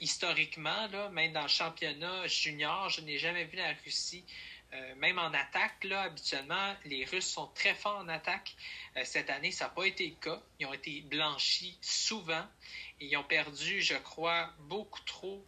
Historiquement, 0.00 0.86
là, 0.92 1.08
même 1.10 1.32
dans 1.32 1.42
le 1.42 1.48
championnat 1.48 2.26
junior, 2.26 2.88
je 2.88 3.00
n'ai 3.00 3.18
jamais 3.18 3.44
vu 3.44 3.56
la 3.56 3.72
Russie 3.84 4.24
euh, 4.74 4.94
même 4.96 5.18
en 5.18 5.32
attaque, 5.32 5.84
là, 5.84 6.02
habituellement, 6.02 6.76
les 6.84 7.04
Russes 7.06 7.28
sont 7.28 7.46
très 7.54 7.74
forts 7.74 7.98
en 7.98 8.08
attaque. 8.08 8.54
Euh, 8.96 9.02
cette 9.04 9.30
année, 9.30 9.50
ça 9.50 9.64
n'a 9.64 9.70
pas 9.70 9.84
été 9.84 10.06
le 10.06 10.16
cas. 10.16 10.42
Ils 10.58 10.66
ont 10.66 10.74
été 10.74 11.00
blanchis 11.00 11.78
souvent 11.80 12.44
et 13.00 13.06
ils 13.06 13.16
ont 13.16 13.24
perdu, 13.24 13.80
je 13.80 13.94
crois, 13.94 14.52
beaucoup 14.60 15.00
trop, 15.04 15.44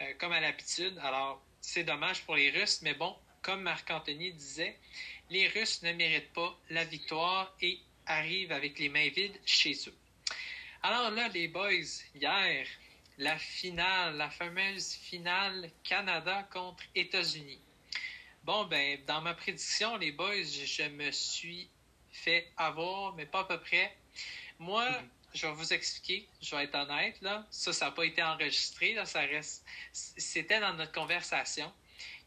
euh, 0.00 0.14
comme 0.18 0.32
à 0.32 0.40
l'habitude. 0.40 0.98
Alors, 1.02 1.40
c'est 1.60 1.84
dommage 1.84 2.22
pour 2.22 2.34
les 2.34 2.50
Russes, 2.50 2.80
mais 2.82 2.94
bon, 2.94 3.16
comme 3.42 3.62
Marc-Anthony 3.62 4.32
disait, 4.32 4.76
les 5.30 5.46
Russes 5.48 5.82
ne 5.82 5.92
méritent 5.92 6.32
pas 6.32 6.58
la 6.70 6.84
victoire 6.84 7.54
et 7.60 7.78
arrivent 8.06 8.52
avec 8.52 8.78
les 8.80 8.88
mains 8.88 9.08
vides 9.08 9.38
chez 9.46 9.74
eux. 9.86 9.96
Alors 10.82 11.10
là, 11.12 11.28
les 11.28 11.46
boys, 11.46 11.70
hier, 12.14 12.66
la 13.18 13.38
finale, 13.38 14.16
la 14.16 14.30
fameuse 14.30 14.94
finale 14.94 15.70
Canada 15.82 16.46
contre 16.52 16.82
États-Unis. 16.94 17.60
Bon, 18.42 18.64
ben, 18.66 18.98
dans 19.06 19.20
ma 19.20 19.34
prédiction, 19.34 19.96
les 19.96 20.12
boys, 20.12 20.42
je 20.42 20.88
me 20.88 21.10
suis 21.10 21.68
fait 22.12 22.52
avoir, 22.56 23.14
mais 23.14 23.26
pas 23.26 23.40
à 23.40 23.44
peu 23.44 23.60
près. 23.60 23.96
Moi, 24.58 24.88
mhm. 24.90 25.08
je 25.34 25.46
vais 25.46 25.52
vous 25.52 25.72
expliquer, 25.72 26.28
je 26.42 26.54
vais 26.54 26.64
être 26.64 26.74
honnête, 26.74 27.20
là. 27.22 27.46
Ça, 27.50 27.72
ça 27.72 27.86
n'a 27.86 27.90
pas 27.92 28.04
été 28.04 28.22
enregistré, 28.22 28.94
là, 28.94 29.06
ça 29.06 29.20
reste. 29.20 29.64
C'était 29.92 30.60
dans 30.60 30.74
notre 30.74 30.92
conversation. 30.92 31.72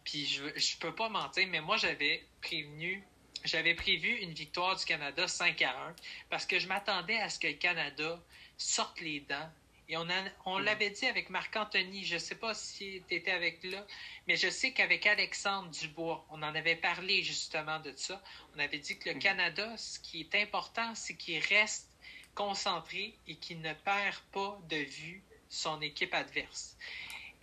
Puis 0.03 0.25
je 0.25 0.43
ne 0.43 0.79
peux 0.79 0.95
pas 0.95 1.09
mentir, 1.09 1.47
mais 1.49 1.61
moi, 1.61 1.77
j'avais 1.77 2.25
prévenu. 2.41 3.03
J'avais 3.43 3.75
prévu 3.75 4.09
une 4.17 4.33
victoire 4.33 4.75
du 4.75 4.83
Canada 4.85 5.27
5 5.27 5.61
à 5.61 5.69
1 5.89 5.95
parce 6.29 6.45
que 6.45 6.57
je 6.57 6.67
m'attendais 6.67 7.19
à 7.19 7.29
ce 7.29 7.37
que 7.37 7.47
le 7.47 7.53
Canada 7.53 8.19
sorte 8.57 8.99
les 8.99 9.19
dents 9.19 9.49
et 9.89 9.97
on, 9.97 10.07
on 10.45 10.59
hmm. 10.59 10.63
l'avait 10.63 10.89
dit 10.89 11.05
avec 11.05 11.29
Marc-Anthony, 11.29 12.03
je 12.03 12.15
ne 12.15 12.19
sais 12.19 12.35
pas 12.35 12.53
si 12.53 13.03
tu 13.07 13.15
étais 13.15 13.31
avec 13.31 13.63
là, 13.63 13.85
mais 14.27 14.35
je 14.35 14.49
sais 14.49 14.71
qu'avec 14.71 15.05
Alexandre 15.05 15.69
Dubois, 15.69 16.25
on 16.29 16.43
en 16.43 16.55
avait 16.55 16.75
parlé 16.75 17.23
justement 17.23 17.79
de 17.79 17.93
ça. 17.95 18.21
On 18.55 18.59
avait 18.59 18.79
dit 18.79 18.97
que 18.97 19.09
le 19.09 19.15
hmm. 19.15 19.19
Canada, 19.19 19.77
ce 19.77 19.99
qui 19.99 20.21
est 20.21 20.35
important, 20.35 20.93
c'est 20.95 21.15
qu'il 21.15 21.39
reste 21.39 21.89
concentré 22.35 23.15
et 23.27 23.35
qu'il 23.35 23.61
ne 23.61 23.73
perd 23.73 24.17
pas 24.31 24.59
de 24.69 24.77
vue 24.77 25.23
son 25.49 25.81
équipe 25.81 26.13
adverse. 26.13 26.77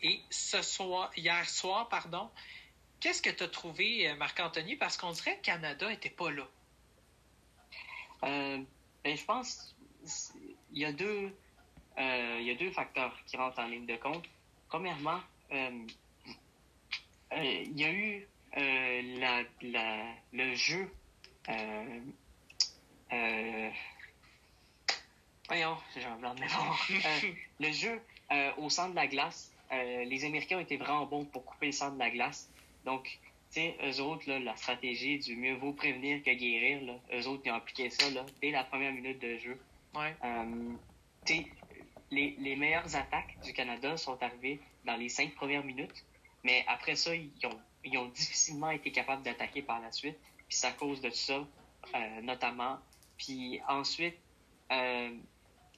Et 0.03 0.21
ce 0.29 0.61
soir, 0.61 1.11
hier 1.17 1.49
soir, 1.49 1.89
pardon, 1.89 2.31
qu'est-ce 3.01 3.23
que 3.23 3.31
tu 3.31 3.43
as 3.43 3.49
trouvé, 3.49 4.09
euh, 4.09 4.17
Marc-Anthony? 4.17 4.77
Parce 4.77 4.99
qu'on 4.99 5.13
dirait 5.13 5.33
que 5.33 5.39
le 5.39 5.43
Canada 5.43 5.89
n'était 5.89 6.11
pas 6.11 6.31
là. 6.31 6.47
Euh, 8.25 8.59
ben, 9.03 9.17
je 9.17 9.25
pense 9.25 9.75
il 10.73 10.79
y 10.79 10.85
a 10.85 10.93
deux 10.93 11.35
euh, 11.99 12.39
il 12.41 12.47
y 12.47 12.51
a 12.51 12.55
deux 12.55 12.71
facteurs 12.71 13.15
qui 13.27 13.37
rentrent 13.37 13.61
en 13.61 13.67
ligne 13.67 13.87
de 13.87 13.97
compte. 13.97 14.25
Premièrement, 14.69 15.21
euh, 15.53 15.87
euh, 17.33 17.63
il 17.65 17.79
y 17.79 17.85
a 17.85 17.93
eu 17.93 18.27
la, 19.19 19.43
la, 19.63 20.05
le 20.33 20.55
jeu. 20.55 20.91
voyons, 25.49 25.77
j'ai 25.95 26.05
un 26.05 26.17
blanc 26.17 26.35
de 26.35 26.41
mémoire. 26.41 26.89
le 27.61 27.73
jeu 27.73 28.01
au 28.59 28.71
centre 28.71 28.91
de 28.91 28.97
la 28.97 29.07
glace. 29.07 29.53
les 29.71 30.25
Américains 30.25 30.59
ont 30.59 30.61
été 30.61 30.77
vraiment 30.77 31.07
bons 31.07 31.25
pour 31.25 31.45
couper 31.45 31.67
le 31.67 31.73
centre 31.73 31.95
de 31.95 31.99
la 31.99 32.11
glace. 32.11 32.51
Donc, 32.85 33.19
tu 33.53 33.61
sais, 33.61 33.77
eux 33.85 34.01
autres, 34.01 34.29
là, 34.29 34.39
la 34.41 34.57
stratégie 34.57 35.19
du 35.19 35.37
mieux 35.37 35.55
vaut 35.55 35.73
prévenir 35.73 36.23
que 36.23 36.31
guérir, 36.31 36.83
là, 36.83 36.95
eux 37.13 37.27
autres, 37.29 37.43
ils 37.45 37.53
ont 37.53 37.55
appliqué 37.55 37.89
ça 37.91 38.11
là, 38.11 38.27
dès 38.41 38.51
la 38.51 38.65
première 38.65 38.93
minute 38.93 39.21
de 39.21 39.39
jeu. 39.39 39.61
Ouais. 39.95 40.15
Les, 42.15 42.57
meilleures 42.57 42.97
attaques 42.97 43.39
du 43.43 43.53
Canada 43.53 43.97
sont 43.97 44.23
arrivées 44.23 44.61
dans 44.85 44.97
les 44.97 45.09
cinq 45.09 45.35
premières 45.35 45.65
minutes, 45.65 46.05
mais 46.43 46.65
après 46.69 46.97
ça, 46.97 47.15
ils 47.15 47.31
ont, 47.47 47.61
ils 47.85 47.97
ont 47.99 48.09
difficilement 48.09 48.71
été 48.71 48.93
capables 48.93 49.23
d'attaquer 49.23 49.63
par 49.63 49.81
la 49.81 49.91
suite. 49.93 50.17
Puis 50.49 50.59
c'est 50.59 50.67
à 50.67 50.73
cause 50.73 51.01
de 51.01 51.11
ça, 51.11 51.47
euh, 51.95 52.21
notamment. 52.23 52.79
Puis 53.19 53.61
ensuite, 53.69 54.17
euh, 54.71 55.11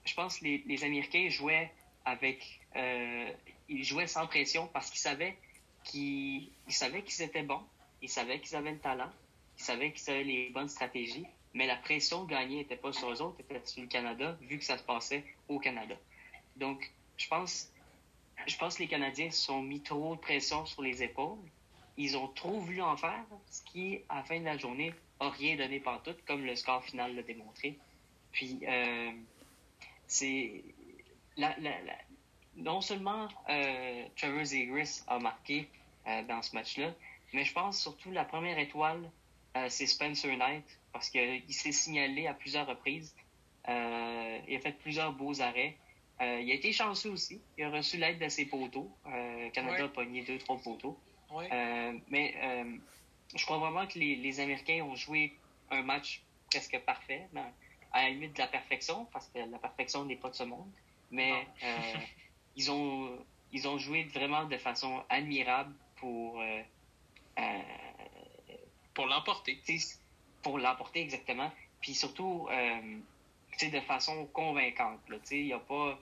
je 0.05 0.15
pense 0.15 0.39
que 0.39 0.45
les, 0.45 0.65
les 0.67 0.85
Américains 0.85 1.29
jouaient 1.29 1.73
avec, 2.05 2.61
euh, 2.77 3.31
ils 3.69 3.85
jouaient 3.85 4.07
sans 4.07 4.27
pression 4.27 4.69
parce 4.73 4.91
qu'ils 4.91 5.01
savaient 5.01 5.37
qu'ils 5.85 6.51
savaient 6.69 7.03
qu'ils 7.03 7.23
étaient 7.23 7.43
bons, 7.43 7.63
ils 8.03 8.09
savaient 8.09 8.41
qu'ils 8.41 8.57
avaient 8.57 8.73
le 8.73 8.79
talent, 8.79 9.11
ils 9.59 9.63
savaient 9.63 9.93
qu'ils 9.93 10.11
avaient 10.11 10.25
les 10.25 10.51
bonnes 10.51 10.69
stratégies, 10.69 11.27
mais 11.55 11.67
la 11.67 11.77
pression 11.77 12.25
gagnée 12.25 12.57
n'était 12.57 12.77
pas 12.77 12.93
sur 12.93 13.11
eux 13.11 13.23
autres, 13.23 13.41
était 13.41 13.65
sur 13.65 13.83
le 13.83 13.89
Canada, 13.89 14.37
vu 14.43 14.59
que 14.59 14.65
ça 14.65 14.79
se 14.79 14.83
passait 14.83 15.25
au 15.49 15.59
Canada. 15.59 15.97
Donc, 16.57 16.93
je 17.17 17.29
pense, 17.29 17.71
je 18.47 18.57
pense 18.57 18.77
que 18.77 18.83
les 18.83 18.89
Canadiens 18.89 19.31
se 19.31 19.45
sont 19.45 19.63
mis 19.63 19.83
trop 19.83 20.15
de 20.15 20.21
pression 20.21 20.67
sur 20.67 20.83
les 20.83 21.03
épaules. 21.03 21.39
Ils 21.97 22.17
ont 22.17 22.29
trop 22.29 22.59
voulu 22.61 22.83
en 22.83 22.97
faire, 22.97 23.25
ce 23.51 23.63
qui, 23.63 24.01
à 24.09 24.17
la 24.17 24.23
fin 24.23 24.39
de 24.39 24.45
la 24.45 24.59
journée, 24.59 24.93
n'a 25.21 25.31
rien 25.31 25.57
donné 25.57 25.83
tout, 26.05 26.15
comme 26.27 26.45
le 26.45 26.55
score 26.57 26.85
final 26.85 27.15
l'a 27.15 27.23
démontré. 27.23 27.79
Puis, 28.33 28.61
euh, 28.67 29.13
c'est. 30.07 30.63
non 32.57 32.81
seulement 32.81 33.29
euh, 33.49 34.07
Trevor 34.17 34.45
Zegris 34.45 35.03
a 35.07 35.19
marqué 35.19 35.69
euh, 36.07 36.23
dans 36.25 36.43
ce 36.43 36.55
match-là, 36.55 36.93
mais 37.33 37.45
je 37.45 37.53
pense 37.53 37.81
surtout 37.81 38.11
la 38.11 38.25
première 38.25 38.59
étoile, 38.59 39.11
euh, 39.57 39.67
c'est 39.69 39.87
Spencer 39.87 40.37
Knight, 40.37 40.65
parce 40.93 41.11
qu'il 41.11 41.43
s'est 41.53 41.73
signalé 41.73 42.27
à 42.27 42.35
plusieurs 42.35 42.67
reprises. 42.67 43.15
il 43.69 43.73
a 44.57 44.61
fait 44.61 44.77
plusieurs 44.79 45.13
beaux 45.13 45.41
arrêts. 45.41 45.77
Euh, 46.21 46.41
il 46.41 46.51
a 46.51 46.55
été 46.55 46.73
chanceux 46.73 47.11
aussi. 47.11 47.41
Il 47.59 47.65
a 47.65 47.71
reçu 47.71 47.99
l'aide 47.99 48.19
de 48.19 48.29
ses 48.29 48.47
poteaux. 48.47 48.91
Euh, 49.07 49.51
Canada 49.51 49.85
a 49.85 49.89
pogné 49.89 50.23
deux, 50.23 50.39
trois 50.39 50.59
poteaux. 50.59 50.99
Euh, 51.33 51.99
mais 52.09 52.35
je 53.35 53.45
crois 53.45 53.59
vraiment 53.59 53.87
que 53.87 53.99
les, 53.99 54.17
les, 54.17 54.41
Américains 54.41 54.83
ont 54.83 54.95
joué 54.95 55.37
un 55.71 55.83
match 55.83 56.23
presque 56.51 56.79
parfait, 56.87 57.29
à 57.93 58.03
la 58.03 58.11
limite 58.11 58.35
de 58.35 58.39
la 58.39 58.47
perfection, 58.47 59.07
parce 59.07 59.29
que 59.29 59.39
la 59.39 59.59
perfection 59.59 60.05
n'est 60.05 60.17
pas 60.17 60.31
de 60.31 60.37
ce 60.37 60.45
monde. 60.45 60.71
Mais 61.11 61.47
ils, 62.57 62.71
ont, 62.71 63.19
ils 63.53 63.69
ont 63.69 63.79
joué 63.79 64.05
vraiment 64.05 64.45
de 64.45 64.57
façon 64.57 65.03
admirable 65.09 65.75
pour. 65.97 66.43
Pour 68.95 69.07
l'emporter. 69.07 69.61
Pour 70.43 70.59
l'emporter, 70.59 71.01
exactement. 71.03 71.53
Puis 71.81 71.95
surtout, 71.95 72.49
de 73.65 73.81
façon 73.81 74.27
convaincante. 74.27 75.01
Il 75.31 75.47
y 75.47 75.53
a 75.53 75.59
pas. 75.59 75.99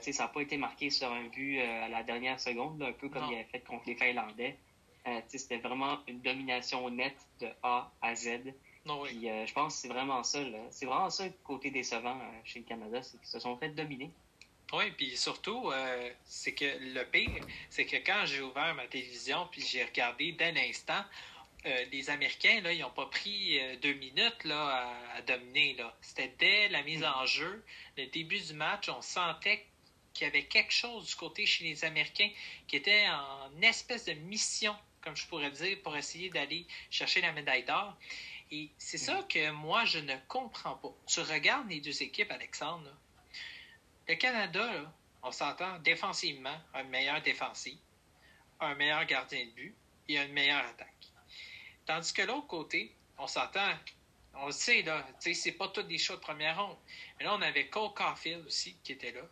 Ça 0.00 0.22
n'a 0.22 0.28
pas 0.28 0.40
été 0.40 0.56
marqué 0.56 0.90
sur 0.90 1.10
un 1.10 1.24
but 1.24 1.60
à 1.60 1.88
la 1.88 2.02
dernière 2.02 2.38
seconde, 2.38 2.82
un 2.82 2.92
peu 2.92 3.08
comme 3.08 3.24
il 3.30 3.34
avait 3.34 3.44
fait 3.44 3.60
contre 3.60 3.84
les 3.86 3.96
Finlandais. 3.96 4.56
C'était 5.26 5.58
vraiment 5.58 5.98
une 6.06 6.20
domination 6.20 6.88
nette 6.90 7.26
de 7.40 7.48
A 7.62 7.90
à 8.00 8.14
Z. 8.14 8.40
je 8.86 9.52
pense 9.52 9.74
que 9.74 9.80
c'est 9.80 9.88
vraiment 9.88 10.22
ça. 10.22 10.38
C'est 10.70 10.86
vraiment 10.86 11.10
ça 11.10 11.26
le 11.26 11.32
côté 11.42 11.70
décevant 11.70 12.16
chez 12.44 12.60
le 12.60 12.64
Canada, 12.64 13.02
c'est 13.02 13.18
qu'ils 13.18 13.28
se 13.28 13.40
sont 13.40 13.56
fait 13.56 13.70
dominer. 13.70 14.10
Oui, 14.72 14.90
puis 14.96 15.16
surtout, 15.18 15.70
euh, 15.70 16.10
c'est 16.24 16.54
que 16.54 16.64
le 16.64 17.04
pire, 17.04 17.44
c'est 17.68 17.84
que 17.84 17.96
quand 17.96 18.24
j'ai 18.24 18.40
ouvert 18.40 18.74
ma 18.74 18.86
télévision 18.86 19.46
puis 19.52 19.60
j'ai 19.60 19.84
regardé 19.84 20.32
d'un 20.32 20.56
instant, 20.56 21.04
euh, 21.66 21.84
les 21.92 22.08
Américains, 22.08 22.62
là, 22.62 22.72
ils 22.72 22.80
n'ont 22.80 22.90
pas 22.90 23.06
pris 23.06 23.60
euh, 23.60 23.76
deux 23.76 23.92
minutes 23.92 24.44
là, 24.44 24.96
à, 25.14 25.22
dominer. 25.22 25.74
Là. 25.74 25.94
C'était 26.00 26.32
dès 26.38 26.68
la 26.70 26.82
mise 26.84 27.04
en 27.04 27.26
jeu, 27.26 27.62
le 27.98 28.06
début 28.06 28.40
du 28.40 28.54
match, 28.54 28.88
on 28.88 29.02
sentait 29.02 29.66
qu'il 30.12 30.26
y 30.26 30.30
avait 30.30 30.44
quelque 30.44 30.72
chose 30.72 31.06
du 31.08 31.14
côté 31.14 31.46
chez 31.46 31.64
les 31.64 31.84
Américains 31.84 32.30
qui 32.66 32.76
était 32.76 33.06
en 33.08 33.60
espèce 33.62 34.04
de 34.04 34.12
mission, 34.12 34.76
comme 35.00 35.16
je 35.16 35.26
pourrais 35.26 35.50
dire, 35.50 35.78
pour 35.82 35.96
essayer 35.96 36.30
d'aller 36.30 36.66
chercher 36.90 37.20
la 37.20 37.32
médaille 37.32 37.64
d'or. 37.64 37.96
Et 38.50 38.70
c'est 38.76 38.98
ça 38.98 39.20
mm. 39.20 39.28
que 39.28 39.50
moi, 39.50 39.84
je 39.84 39.98
ne 39.98 40.14
comprends 40.28 40.76
pas. 40.76 40.92
Tu 41.06 41.20
regardes 41.20 41.70
les 41.70 41.80
deux 41.80 42.02
équipes, 42.02 42.30
Alexandre, 42.30 42.94
le 44.08 44.14
Canada, 44.16 44.92
on 45.22 45.32
s'entend 45.32 45.78
défensivement, 45.78 46.56
un 46.74 46.82
meilleur 46.84 47.22
défensif, 47.22 47.78
un 48.60 48.74
meilleur 48.74 49.04
gardien 49.06 49.44
de 49.46 49.50
but 49.52 49.74
et 50.08 50.18
une 50.18 50.32
meilleure 50.32 50.64
attaque. 50.66 50.88
Tandis 51.86 52.12
que 52.12 52.22
l'autre 52.22 52.46
côté, 52.46 52.94
on 53.18 53.26
s'entend, 53.26 53.72
on 54.34 54.46
le 54.46 54.52
sait, 54.52 54.82
là, 54.82 55.06
c'est 55.20 55.52
pas 55.52 55.68
tous 55.68 55.82
des 55.82 55.98
choix 55.98 56.16
de 56.16 56.20
première 56.20 56.62
ronde. 56.62 56.76
Mais 57.18 57.24
là, 57.24 57.34
on 57.34 57.42
avait 57.42 57.68
Cole 57.68 57.94
Caulfield 57.94 58.46
aussi 58.46 58.76
qui 58.82 58.92
était 58.92 59.12
là, 59.12 59.22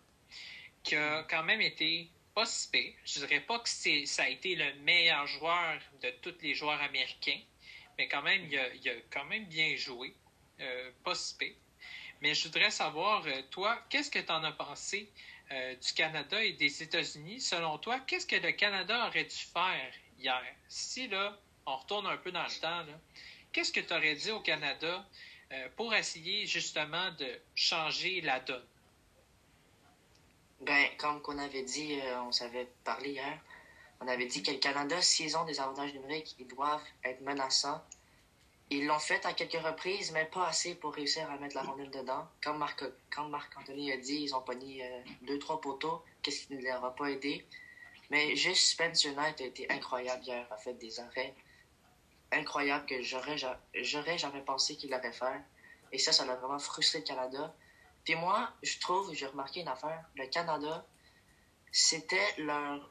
qui 0.83 0.97
a 0.97 1.25
quand 1.25 1.43
même 1.43 1.61
été 1.61 2.11
pas 2.35 2.47
si 2.47 2.95
Je 3.05 3.19
dirais 3.21 3.41
pas 3.41 3.59
que 3.59 3.69
ça 3.69 4.23
a 4.23 4.29
été 4.29 4.55
le 4.55 4.73
meilleur 4.83 5.27
joueur 5.27 5.81
de 6.03 6.11
tous 6.23 6.37
les 6.43 6.55
joueurs 6.55 6.81
américains, 6.81 7.41
mais 7.99 8.09
quand 8.09 8.23
même, 8.23 8.47
il 8.47 8.89
a, 8.89 8.95
quand 9.11 9.25
même 9.25 9.47
bien 9.47 9.75
joué. 9.77 10.15
Euh, 10.61 10.91
pas 11.03 11.15
mais 12.21 12.35
je 12.35 12.49
voudrais 12.49 12.71
savoir, 12.71 13.25
euh, 13.27 13.43
toi, 13.51 13.83
qu'est-ce 13.89 14.11
que 14.11 14.19
tu 14.19 14.31
en 14.31 14.45
as 14.45 14.53
pensé 14.53 15.11
euh, 15.53 15.75
du 15.75 15.93
Canada 15.95 16.43
et 16.45 16.53
des 16.53 16.83
États-Unis? 16.83 17.41
Selon 17.41 17.79
toi, 17.79 17.99
qu'est-ce 18.01 18.27
que 18.27 18.37
le 18.37 18.53
Canada 18.53 19.07
aurait 19.07 19.25
dû 19.25 19.37
faire 19.37 19.93
hier? 20.19 20.45
Si, 20.69 21.09
là, 21.09 21.39
on 21.65 21.77
retourne 21.77 22.07
un 22.07 22.19
peu 22.19 22.31
dans 22.31 22.45
le 22.45 22.61
temps, 22.61 22.85
qu'est-ce 23.53 23.73
que 23.73 23.81
tu 23.81 23.93
aurais 23.93 24.15
dit 24.15 24.31
au 24.31 24.41
Canada 24.41 25.09
euh, 25.53 25.69
pour 25.77 25.95
essayer 25.95 26.47
justement 26.47 27.11
de 27.13 27.41
changer 27.55 28.21
la 28.21 28.41
donne? 28.41 28.67
Ben, 30.61 30.87
comme 30.99 31.23
qu'on 31.23 31.39
avait 31.39 31.63
dit, 31.63 31.99
on 32.27 32.33
s'avait 32.33 32.69
parlé 32.85 33.11
hier, 33.11 33.39
on 34.01 34.09
avait 34.09 34.27
dit 34.27 34.43
que 34.43 34.51
le 34.51 34.59
Canada, 34.59 35.01
s'ils 35.01 35.37
ont 35.37 35.45
des 35.45 35.59
avantages 35.61 35.95
numériques, 35.95 36.37
ils 36.39 36.47
doivent 36.47 36.85
être 37.05 37.21
menaçants 37.23 37.83
ils 38.73 38.87
l'ont 38.87 39.01
fait 39.01 39.27
à 39.27 39.33
quelques 39.33 39.61
reprises, 39.61 40.13
mais 40.13 40.25
pas 40.27 40.47
assez 40.47 40.77
pour 40.77 40.95
réussir 40.95 41.29
à 41.29 41.37
mettre 41.39 41.57
la 41.57 41.63
rondelle 41.63 41.91
dedans. 41.91 42.29
Comme 42.43 42.59
Marc, 42.59 42.85
Marc 43.29 43.59
Anthony 43.59 43.91
a 43.93 43.97
dit, 43.97 44.23
ils 44.23 44.35
ont 44.35 44.43
pogné 44.43 44.85
euh, 44.85 45.01
deux, 45.23 45.41
trois 45.41 45.61
poteaux, 45.61 46.03
qu'est-ce 46.23 46.47
qui 46.47 46.55
ne 46.55 46.63
leur 46.63 46.85
a 46.85 46.95
pas 46.95 47.11
aidé. 47.11 47.45
Mais 48.11 48.37
juste 48.37 48.69
Spencer 48.69 49.13
Knight 49.15 49.41
a 49.41 49.45
été 49.45 49.69
incroyable 49.71 50.23
hier, 50.25 50.47
a 50.53 50.57
fait 50.57 50.75
des 50.75 51.01
arrêts 51.01 51.35
incroyables 52.31 52.87
que 52.87 53.03
j'aurais, 53.03 53.37
j'aurais 53.75 54.19
jamais 54.19 54.43
pensé 54.43 54.77
qu'il 54.77 54.95
allait 54.95 55.13
faire. 55.13 55.43
Et 55.91 55.99
ça, 55.99 56.13
ça 56.13 56.23
a 56.23 56.37
vraiment 56.37 56.61
frustré 56.61 57.01
le 57.01 57.05
Canada. 57.05 57.53
Puis 58.05 58.15
moi, 58.15 58.51
je 58.63 58.79
trouve, 58.79 59.13
j'ai 59.15 59.27
remarqué 59.27 59.61
une 59.61 59.69
affaire, 59.69 60.05
le 60.17 60.27
Canada, 60.27 60.87
c'était 61.73 62.35
leur 62.39 62.91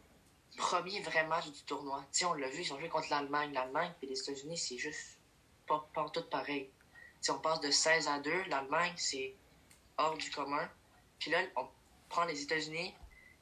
premier 0.58 1.02
vrai 1.02 1.26
match 1.28 1.50
du 1.50 1.64
tournoi. 1.64 2.06
Tu 2.12 2.26
on 2.26 2.34
l'a 2.34 2.50
vu, 2.50 2.62
ils 2.62 2.74
ont 2.74 2.80
joué 2.80 2.90
contre 2.90 3.10
l'Allemagne. 3.10 3.54
L'Allemagne 3.54 3.92
et 4.02 4.08
les 4.08 4.20
États-Unis, 4.20 4.58
c'est 4.58 4.78
juste 4.78 5.18
pas, 5.68 5.88
pas 5.94 6.10
tout 6.10 6.24
pareil. 6.30 6.70
Si 7.22 7.32
on 7.32 7.40
passe 7.40 7.60
de 7.60 7.72
16 7.72 8.08
à 8.08 8.20
2, 8.20 8.44
l'Allemagne, 8.46 8.94
c'est 8.96 9.36
hors 9.98 10.18
du 10.18 10.30
commun. 10.32 10.70
Puis 11.20 11.32
là, 11.32 11.40
on 11.56 11.68
prend 12.08 12.26
les 12.26 12.42
États-Unis, 12.42 12.94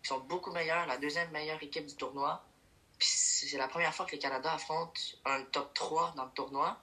qui 0.01 0.07
sont 0.07 0.19
beaucoup 0.19 0.51
meilleurs, 0.51 0.85
la 0.87 0.97
deuxième 0.97 1.29
meilleure 1.31 1.61
équipe 1.61 1.85
du 1.85 1.95
tournoi. 1.95 2.43
Puis 2.97 3.07
c'est 3.07 3.57
la 3.57 3.67
première 3.67 3.93
fois 3.93 4.05
que 4.05 4.15
le 4.15 4.21
Canada 4.21 4.53
affronte 4.53 4.97
un 5.25 5.43
top 5.43 5.73
3 5.73 6.13
dans 6.15 6.25
le 6.25 6.31
tournoi. 6.31 6.79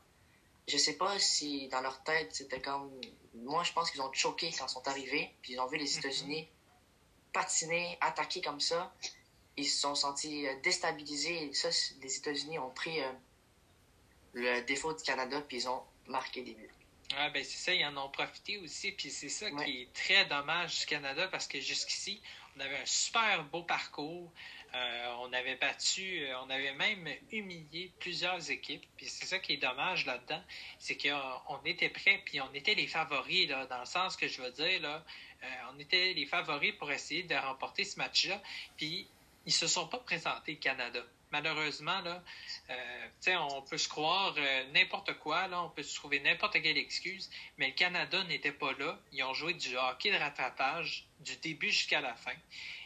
Je 0.67 0.79
sais 0.79 0.97
pas 0.97 1.19
si 1.19 1.69
dans 1.69 1.81
leur 1.81 2.03
tête, 2.05 2.35
c'était 2.35 2.61
comme. 2.61 2.91
Moi, 3.35 3.63
je 3.65 3.73
pense 3.73 3.91
qu'ils 3.91 4.01
ont 4.01 4.13
choqué 4.13 4.51
quand 4.57 4.67
ils 4.67 4.73
sont 4.73 4.89
arrivés, 4.89 5.35
puis 5.43 5.55
ils 5.55 5.61
ont 5.61 5.67
vu 5.67 5.77
les 5.77 5.91
mhm. 5.93 5.99
États-Unis 5.99 6.49
patiner, 7.35 7.99
attaquer 8.01 8.41
comme 8.41 8.61
ça. 8.61 8.95
Ils 9.57 9.67
se 9.67 9.81
sont 9.81 9.95
sentis 9.95 10.47
euh, 10.47 10.55
déstabilisés. 10.63 11.49
Et 11.49 11.53
ça, 11.53 11.69
les 12.01 12.17
États-Unis 12.17 12.59
ont 12.59 12.71
pris 12.71 13.03
euh, 13.03 13.13
le 14.33 14.63
défaut 14.63 14.95
du 14.95 15.03
Canada, 15.03 15.43
puis 15.47 15.59
ils 15.59 15.69
ont 15.69 15.83
marqué 16.07 16.43
des 16.43 16.55
buts. 16.55 16.71
Ah 17.17 17.31
ben 17.31 17.45
c'est 17.45 17.59
ça, 17.59 17.75
ils 17.75 17.85
en 17.85 17.97
ont 17.97 18.09
profité 18.09 18.59
aussi, 18.59 18.93
puis 18.93 19.11
c'est 19.11 19.29
ça 19.29 19.51
qui 19.51 19.83
est 19.83 19.93
très 19.93 20.25
dommage 20.25 20.81
du 20.81 20.87
Canada 20.87 21.29
parce 21.29 21.47
que 21.47 21.61
jusqu'ici, 21.61 22.21
on 22.57 22.61
avait 22.61 22.79
un 22.79 22.87
super 22.87 23.45
beau 23.45 23.63
parcours, 23.63 24.33
euh, 24.75 25.15
on 25.21 25.33
avait 25.33 25.55
battu, 25.55 26.25
euh, 26.25 26.35
on 26.45 26.51
avait 26.51 26.75
même 26.75 27.09
humilié 27.31 27.93
plusieurs 28.01 28.51
équipes, 28.51 28.85
puis 28.97 29.07
c'est 29.07 29.27
ça 29.27 29.39
qui 29.39 29.53
est 29.53 29.59
dommage 29.59 30.07
là-dedans, 30.07 30.43
c'est 30.79 30.97
qu'on 30.97 31.65
était 31.65 31.89
prêts, 31.89 32.21
puis 32.25 32.41
on 32.41 32.53
était 32.53 32.75
les 32.75 32.89
favoris, 32.89 33.49
là, 33.49 33.67
dans 33.67 33.81
le 33.81 33.87
sens 33.87 34.17
que 34.17 34.27
je 34.27 34.43
veux 34.43 34.51
dire, 34.51 34.81
là, 34.81 35.05
euh, 35.43 35.47
on 35.73 35.79
était 35.79 36.13
les 36.15 36.27
favoris 36.27 36.73
pour 36.73 36.91
essayer 36.91 37.23
de 37.23 37.35
remporter 37.35 37.85
ce 37.85 37.99
match-là, 37.99 38.43
puis 38.77 39.07
ils 39.47 39.53
se 39.53 39.69
sont 39.69 39.87
pas 39.87 39.99
présentés, 39.99 40.57
Canada 40.57 41.01
malheureusement, 41.35 42.01
là, 42.03 42.23
euh, 42.71 43.37
on 43.51 43.63
peut 43.63 43.77
se 43.77 43.89
croire 43.89 44.35
euh, 44.39 44.65
n'importe 44.73 45.15
quoi, 45.19 45.49
on 45.53 45.71
peut 45.71 45.83
se 45.83 45.97
trouver 45.97 46.21
n'importe 46.21 46.63
quelle 46.63 46.79
excuse, 46.79 47.29
mais 47.59 47.69
le 47.69 47.73
Canada 47.73 48.23
n'était 48.25 48.53
pas 48.53 48.73
là. 48.75 49.01
Ils 49.11 49.25
ont 49.25 49.35
joué 49.35 49.55
du 49.55 49.77
hockey 49.77 50.13
de 50.13 50.17
rattrapage 50.17 51.07
du 51.21 51.37
début 51.39 51.73
jusqu'à 51.73 52.01
la 52.01 52.15
fin. 52.15 52.37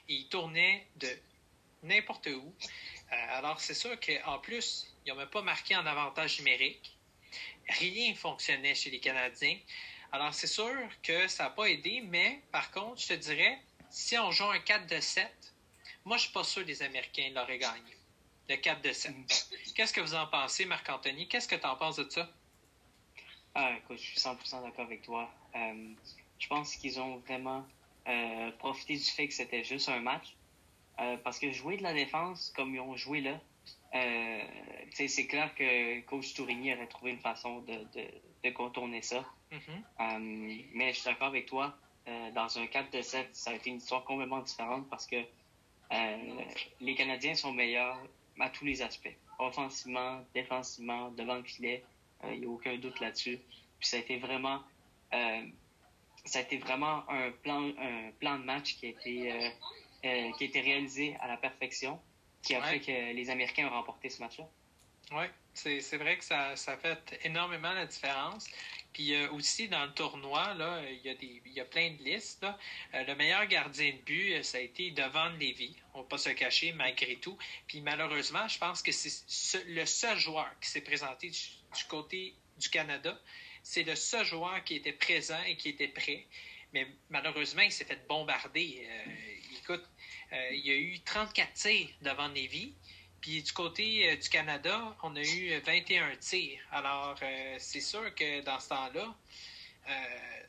Ils 0.08 0.28
tournaient 0.28 0.86
de 0.96 1.10
n'importe 1.82 2.28
où. 2.28 2.54
Euh, 3.12 3.38
alors, 3.38 3.60
c'est 3.60 3.74
sûr 3.74 3.94
qu'en 4.00 4.38
plus, 4.38 4.86
ils 5.04 5.10
n'ont 5.10 5.18
même 5.18 5.28
pas 5.28 5.42
marqué 5.42 5.76
en 5.76 5.84
avantage 5.84 6.38
numérique. 6.38 6.96
Rien 7.68 8.14
fonctionnait 8.14 8.74
chez 8.74 8.88
les 8.88 9.00
Canadiens. 9.00 9.58
Alors, 10.10 10.32
c'est 10.32 10.46
sûr 10.46 10.74
que 11.02 11.28
ça 11.28 11.44
n'a 11.44 11.50
pas 11.50 11.66
aidé, 11.66 12.00
mais 12.02 12.40
par 12.50 12.70
contre, 12.70 13.02
je 13.02 13.08
te 13.08 13.14
dirais, 13.14 13.58
si 13.90 14.16
on 14.16 14.30
joue 14.30 14.46
un 14.46 14.58
4 14.58 14.86
de 14.86 15.00
7, 15.00 15.30
moi, 16.06 16.16
je 16.16 16.22
suis 16.22 16.32
pas 16.32 16.44
sûr 16.44 16.62
que 16.62 16.68
les 16.68 16.82
Américains 16.82 17.30
l'auraient 17.34 17.58
gagné 17.58 17.97
le 18.48 18.56
4 18.56 18.82
de 18.82 18.92
7. 18.92 19.14
Qu'est-ce 19.74 19.92
que 19.92 20.00
vous 20.00 20.14
en 20.14 20.26
pensez, 20.26 20.64
Marc-Anthony? 20.64 21.28
Qu'est-ce 21.28 21.48
que 21.48 21.56
tu 21.56 21.66
en 21.66 21.76
penses 21.76 21.96
de 21.96 22.08
ça? 22.08 22.28
Ah, 23.54 23.72
écoute, 23.76 23.98
je 23.98 24.04
suis 24.04 24.18
100% 24.20 24.62
d'accord 24.62 24.84
avec 24.84 25.02
toi. 25.02 25.28
Euh, 25.54 25.92
je 26.38 26.48
pense 26.48 26.76
qu'ils 26.76 27.00
ont 27.00 27.18
vraiment 27.18 27.66
euh, 28.06 28.50
profité 28.52 28.94
du 28.94 29.04
fait 29.04 29.28
que 29.28 29.34
c'était 29.34 29.64
juste 29.64 29.88
un 29.88 30.00
match. 30.00 30.34
Euh, 31.00 31.16
parce 31.18 31.38
que 31.38 31.50
jouer 31.52 31.76
de 31.76 31.82
la 31.82 31.92
défense 31.92 32.52
comme 32.56 32.74
ils 32.74 32.80
ont 32.80 32.96
joué 32.96 33.20
là, 33.20 33.40
c'est 34.92 35.26
clair 35.26 35.54
que 35.54 36.00
coach 36.00 36.34
Tourigny 36.34 36.74
aurait 36.74 36.88
trouvé 36.88 37.12
une 37.12 37.20
façon 37.20 37.60
de, 37.60 37.86
de, 38.42 38.50
contourner 38.50 39.02
ça. 39.02 39.24
Mm-hmm. 39.52 40.68
mais 40.74 40.92
je 40.92 40.98
suis 40.98 41.04
d'accord 41.04 41.28
avec 41.28 41.46
toi. 41.46 41.76
dans 42.34 42.58
un 42.58 42.66
4 42.66 42.90
de 42.90 43.00
7, 43.00 43.28
ça 43.32 43.50
a 43.50 43.54
été 43.54 43.70
une 43.70 43.76
histoire 43.76 44.04
complètement 44.04 44.40
différente 44.40 44.88
parce 44.90 45.06
que 45.06 45.16
les 46.80 46.94
Canadiens 46.96 47.34
sont 47.36 47.52
meilleurs 47.52 47.98
à 48.40 48.50
tous 48.50 48.64
les 48.64 48.82
aspects. 48.82 49.14
Offensivement, 49.38 50.24
défensivement, 50.34 51.10
devant 51.10 51.36
le 51.36 51.44
filet, 51.44 51.84
il 52.24 52.28
euh, 52.28 52.36
n'y 52.36 52.46
a 52.46 52.48
aucun 52.48 52.76
doute 52.76 52.98
là-dessus. 53.00 53.38
Puis 53.78 53.88
ça 53.88 53.96
a 53.96 54.00
été 54.00 54.18
vraiment, 54.18 54.62
euh, 55.14 55.42
ça 56.24 56.40
a 56.40 56.42
été 56.42 56.58
vraiment 56.58 57.08
un 57.08 57.30
plan, 57.30 57.70
un 57.78 58.10
plan 58.18 58.38
de 58.38 58.44
match 58.44 58.76
qui 58.76 58.86
a 58.86 58.88
été, 58.90 59.32
euh, 59.32 60.32
qui 60.32 60.44
a 60.44 60.46
été 60.46 60.60
réalisé 60.60 61.16
à 61.20 61.28
la 61.28 61.36
perfection, 61.36 62.00
qui 62.42 62.54
a 62.54 62.62
fait 62.62 62.80
que 62.80 63.12
les 63.12 63.30
Américains 63.30 63.68
ont 63.68 63.72
remporté 63.72 64.08
ce 64.08 64.20
match-là. 64.22 64.48
Oui, 65.12 65.24
c'est 65.54 65.96
vrai 65.96 66.18
que 66.18 66.24
ça, 66.24 66.54
ça 66.54 66.76
fait 66.76 67.18
énormément 67.24 67.72
la 67.72 67.86
différence. 67.86 68.46
Puis 68.92 69.14
euh, 69.14 69.30
aussi 69.32 69.68
dans 69.68 69.84
le 69.84 69.92
tournoi, 69.92 70.54
là, 70.54 70.82
il 70.90 71.52
y 71.52 71.60
a 71.60 71.64
plein 71.64 71.90
de 71.90 72.02
listes. 72.02 72.44
Euh, 72.94 73.04
le 73.04 73.14
meilleur 73.14 73.46
gardien 73.46 73.92
de 73.92 73.98
but, 73.98 74.34
euh, 74.34 74.42
ça 74.42 74.58
a 74.58 74.60
été 74.60 74.90
Devon 74.90 75.30
Levy. 75.38 75.76
On 75.94 75.98
ne 75.98 76.02
va 76.02 76.08
pas 76.08 76.18
se 76.18 76.30
cacher 76.30 76.72
malgré 76.72 77.16
tout. 77.16 77.36
Puis 77.66 77.80
malheureusement, 77.80 78.46
je 78.48 78.58
pense 78.58 78.82
que 78.82 78.92
c'est 78.92 79.64
le 79.66 79.86
seul 79.86 80.18
joueur 80.18 80.48
qui 80.60 80.68
s'est 80.70 80.80
présenté 80.80 81.30
du, 81.30 81.84
côté 81.88 82.34
du 82.58 82.68
Canada. 82.70 83.18
C'est 83.62 83.82
le 83.82 83.94
seul 83.94 84.24
joueur 84.24 84.64
qui 84.64 84.76
était 84.76 84.92
présent 84.92 85.42
et 85.46 85.56
qui 85.56 85.68
était 85.68 85.88
prêt. 85.88 86.26
Mais 86.72 86.86
malheureusement, 87.10 87.62
il 87.62 87.72
s'est 87.72 87.84
fait 87.84 88.06
bombarder. 88.08 88.86
écoute, 89.58 89.84
il 90.32 90.66
y 90.66 90.70
a 90.70 90.76
eu 90.76 91.00
34 91.00 91.52
tirs 91.54 91.88
devant 92.02 92.28
Lévis. 92.28 92.74
Puis 93.20 93.42
du 93.42 93.52
côté 93.52 94.10
euh, 94.10 94.16
du 94.16 94.28
Canada, 94.28 94.96
on 95.02 95.14
a 95.16 95.22
eu 95.22 95.58
21 95.60 96.16
tirs. 96.16 96.60
Alors, 96.70 97.16
euh, 97.22 97.56
c'est 97.58 97.80
sûr 97.80 98.14
que 98.14 98.42
dans 98.42 98.60
ce 98.60 98.68
temps-là, 98.68 99.14
euh, 99.88 99.92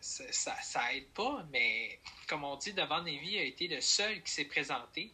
ça, 0.01 0.93
aide 0.93 1.07
pas, 1.09 1.45
mais 1.51 1.99
comme 2.27 2.43
on 2.43 2.55
dit, 2.57 2.73
devant 2.73 3.01
Navy 3.01 3.37
a 3.37 3.43
été 3.43 3.67
le 3.67 3.81
seul 3.81 4.21
qui 4.21 4.31
s'est 4.31 4.45
présenté. 4.45 5.11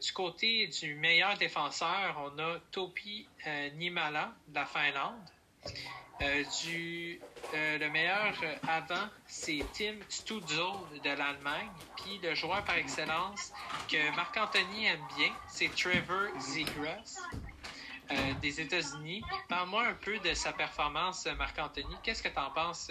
du 0.00 0.12
côté 0.12 0.66
du 0.66 0.94
meilleur 0.94 1.36
défenseur, 1.38 2.16
on 2.18 2.38
a 2.38 2.58
Topi 2.72 3.28
Nimala 3.74 4.34
de 4.48 4.54
la 4.54 4.66
Finlande. 4.66 5.28
Euh, 6.22 6.44
du, 6.62 7.18
euh, 7.54 7.78
le 7.78 7.88
meilleur 7.88 8.34
euh, 8.42 8.54
avant, 8.68 9.08
c'est 9.26 9.64
Tim 9.72 9.94
Stutzel 10.08 10.58
de 11.02 11.08
l'Allemagne. 11.08 11.70
Puis 11.96 12.20
le 12.22 12.34
joueur 12.34 12.62
par 12.64 12.76
excellence 12.76 13.52
que 13.88 14.14
Marc-Anthony 14.16 14.84
aime 14.86 15.00
bien, 15.16 15.32
c'est 15.48 15.74
Trevor 15.74 16.28
Zegras 16.38 17.16
des 18.42 18.60
États-Unis. 18.60 19.22
Parle-moi 19.48 19.86
un 19.86 19.94
peu 19.94 20.18
de 20.18 20.34
sa 20.34 20.52
performance, 20.52 21.26
Marc-Anthony. 21.38 21.94
Qu'est-ce 22.02 22.22
que 22.24 22.28
tu 22.28 22.38
en 22.38 22.50
penses 22.50 22.90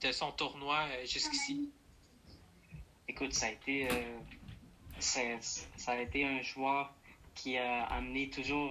de 0.00 0.12
son 0.12 0.30
tournoi 0.30 0.86
jusqu'ici? 1.04 1.72
Écoute, 3.08 3.34
ça 3.34 3.46
a 3.46 3.50
été, 3.50 3.88
ça, 5.00 5.20
a 5.88 5.96
été 5.96 6.24
un 6.24 6.42
joueur 6.42 6.94
qui 7.34 7.58
a 7.58 7.86
amené 7.86 8.30
toujours 8.30 8.70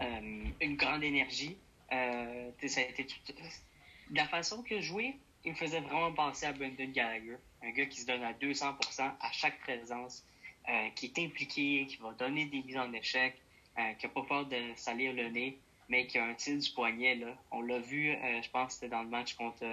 une 0.00 0.76
grande 0.76 1.04
énergie 1.04 1.56
euh, 1.92 2.50
ça 2.66 2.80
a 2.80 2.84
été 2.84 3.06
La 4.12 4.26
façon 4.26 4.62
qu'il 4.62 4.82
jouait, 4.82 5.16
il 5.44 5.52
me 5.52 5.56
faisait 5.56 5.80
vraiment 5.80 6.12
penser 6.12 6.46
à 6.46 6.52
Brendan 6.52 6.90
Gallagher, 6.92 7.36
un 7.62 7.70
gars 7.70 7.86
qui 7.86 8.00
se 8.00 8.06
donne 8.06 8.22
à 8.22 8.32
200% 8.32 8.74
à 9.00 9.32
chaque 9.32 9.58
présence, 9.60 10.24
euh, 10.68 10.88
qui 10.94 11.06
est 11.06 11.18
impliqué, 11.18 11.86
qui 11.88 11.96
va 11.96 12.12
donner 12.12 12.46
des 12.46 12.62
mises 12.62 12.76
en 12.76 12.92
échec, 12.92 13.36
euh, 13.78 13.92
qui 13.94 14.06
n'a 14.06 14.12
pas 14.12 14.22
peur 14.22 14.46
de 14.46 14.56
salir 14.74 15.12
le 15.12 15.28
nez, 15.28 15.58
mais 15.88 16.06
qui 16.06 16.18
a 16.18 16.24
un 16.24 16.34
tir 16.34 16.58
du 16.58 16.70
poignet. 16.70 17.14
Là. 17.14 17.36
On 17.52 17.60
l'a 17.60 17.78
vu, 17.78 18.12
je 18.42 18.50
pense 18.50 18.68
que 18.68 18.72
c'était 18.74 18.88
dans 18.88 19.02
le 19.02 19.08
match 19.08 19.34
contre 19.34 19.64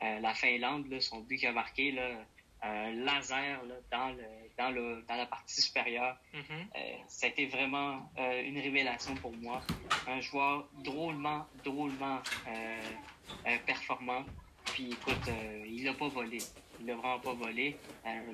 la 0.00 0.34
Finlande, 0.34 0.86
là, 0.88 1.00
son 1.00 1.20
but 1.20 1.38
qu'il 1.38 1.48
a 1.48 1.52
marqué, 1.52 1.90
là, 1.90 2.24
un 2.62 2.90
laser 2.92 3.60
dans, 3.90 4.08
le, 4.10 4.24
dans, 4.56 4.70
le, 4.70 5.02
dans 5.08 5.14
la 5.14 5.26
partie 5.26 5.60
supérieure. 5.60 6.16
Mm-hmm. 6.34 6.66
Euh, 6.76 6.96
ça 7.08 7.26
a 7.26 7.30
été 7.30 7.46
vraiment 7.46 8.10
euh, 8.18 8.42
une 8.42 8.58
révélation 8.58 9.14
pour 9.16 9.32
moi. 9.36 9.62
Un 10.06 10.20
joueur 10.20 10.68
drôlement, 10.84 11.46
drôlement 11.64 12.20
euh, 12.48 13.56
performant. 13.66 14.24
Puis 14.66 14.92
écoute, 14.92 15.30
il 15.66 15.84
n'a 15.84 15.94
pas 15.94 16.08
volé. 16.08 16.38
Il 16.80 16.86
n'a 16.86 16.94
vraiment 16.94 17.20
pas 17.20 17.32
volé. 17.32 17.76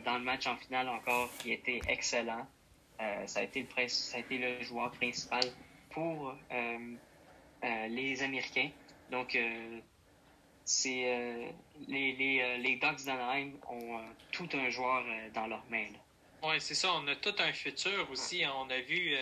dans 0.04 0.18
le 0.18 0.24
match 0.24 0.46
en 0.46 0.56
finale 0.56 0.88
encore, 0.88 1.28
il 1.44 1.52
était 1.52 1.80
excellent. 1.88 2.46
ça, 3.26 3.40
a 3.40 3.42
été 3.42 3.60
le, 3.62 3.88
ça 3.88 4.16
a 4.16 4.20
été 4.20 4.38
le 4.38 4.62
joueur 4.62 4.90
principal 4.92 5.42
pour 5.90 6.34
les 7.60 8.22
Américains. 8.22 8.70
Donc, 9.10 9.36
c'est 10.64 11.04
euh, 11.06 11.50
les, 11.88 12.12
les, 12.12 12.40
euh, 12.40 12.56
les 12.58 12.76
Ducks 12.76 13.04
d'Anaheim 13.04 13.52
ont 13.68 13.98
euh, 13.98 14.02
tout 14.30 14.48
un 14.54 14.70
joueur 14.70 15.04
dans 15.34 15.46
leurs 15.46 15.64
mains. 15.70 15.88
Oui, 16.44 16.56
c'est 16.58 16.74
ça. 16.74 16.92
On 16.94 17.06
a 17.06 17.14
tout 17.14 17.34
un 17.38 17.52
futur 17.52 18.10
aussi. 18.10 18.42
On 18.56 18.68
a 18.68 18.80
vu 18.80 19.14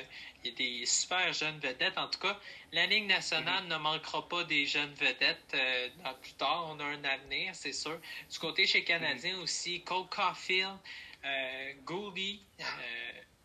des 0.43 0.87
super 0.87 1.31
jeunes 1.35 1.59
vedettes. 1.59 1.99
En 1.99 2.09
tout 2.09 2.19
cas, 2.19 2.39
la 2.73 2.87
Ligue 2.87 3.07
nationale 3.07 3.65
mm-hmm. 3.65 3.69
ne 3.69 3.77
manquera 3.77 4.27
pas 4.27 4.45
des 4.45 4.65
jeunes 4.65 4.95
vedettes 4.95 5.55
dans 6.03 6.15
plus 6.15 6.33
tard. 6.33 6.69
On 6.71 6.81
a 6.81 6.85
un 6.85 7.05
avenir, 7.05 7.55
c'est 7.55 7.75
sûr. 7.75 8.01
Du 8.33 8.39
côté 8.39 8.67
chez 8.67 8.85
Canadien 8.85 9.37
mm-hmm. 9.37 9.43
aussi, 9.43 9.83
Cole 9.83 10.07
Caulfield, 10.09 10.79
Gouldy, 11.85 12.41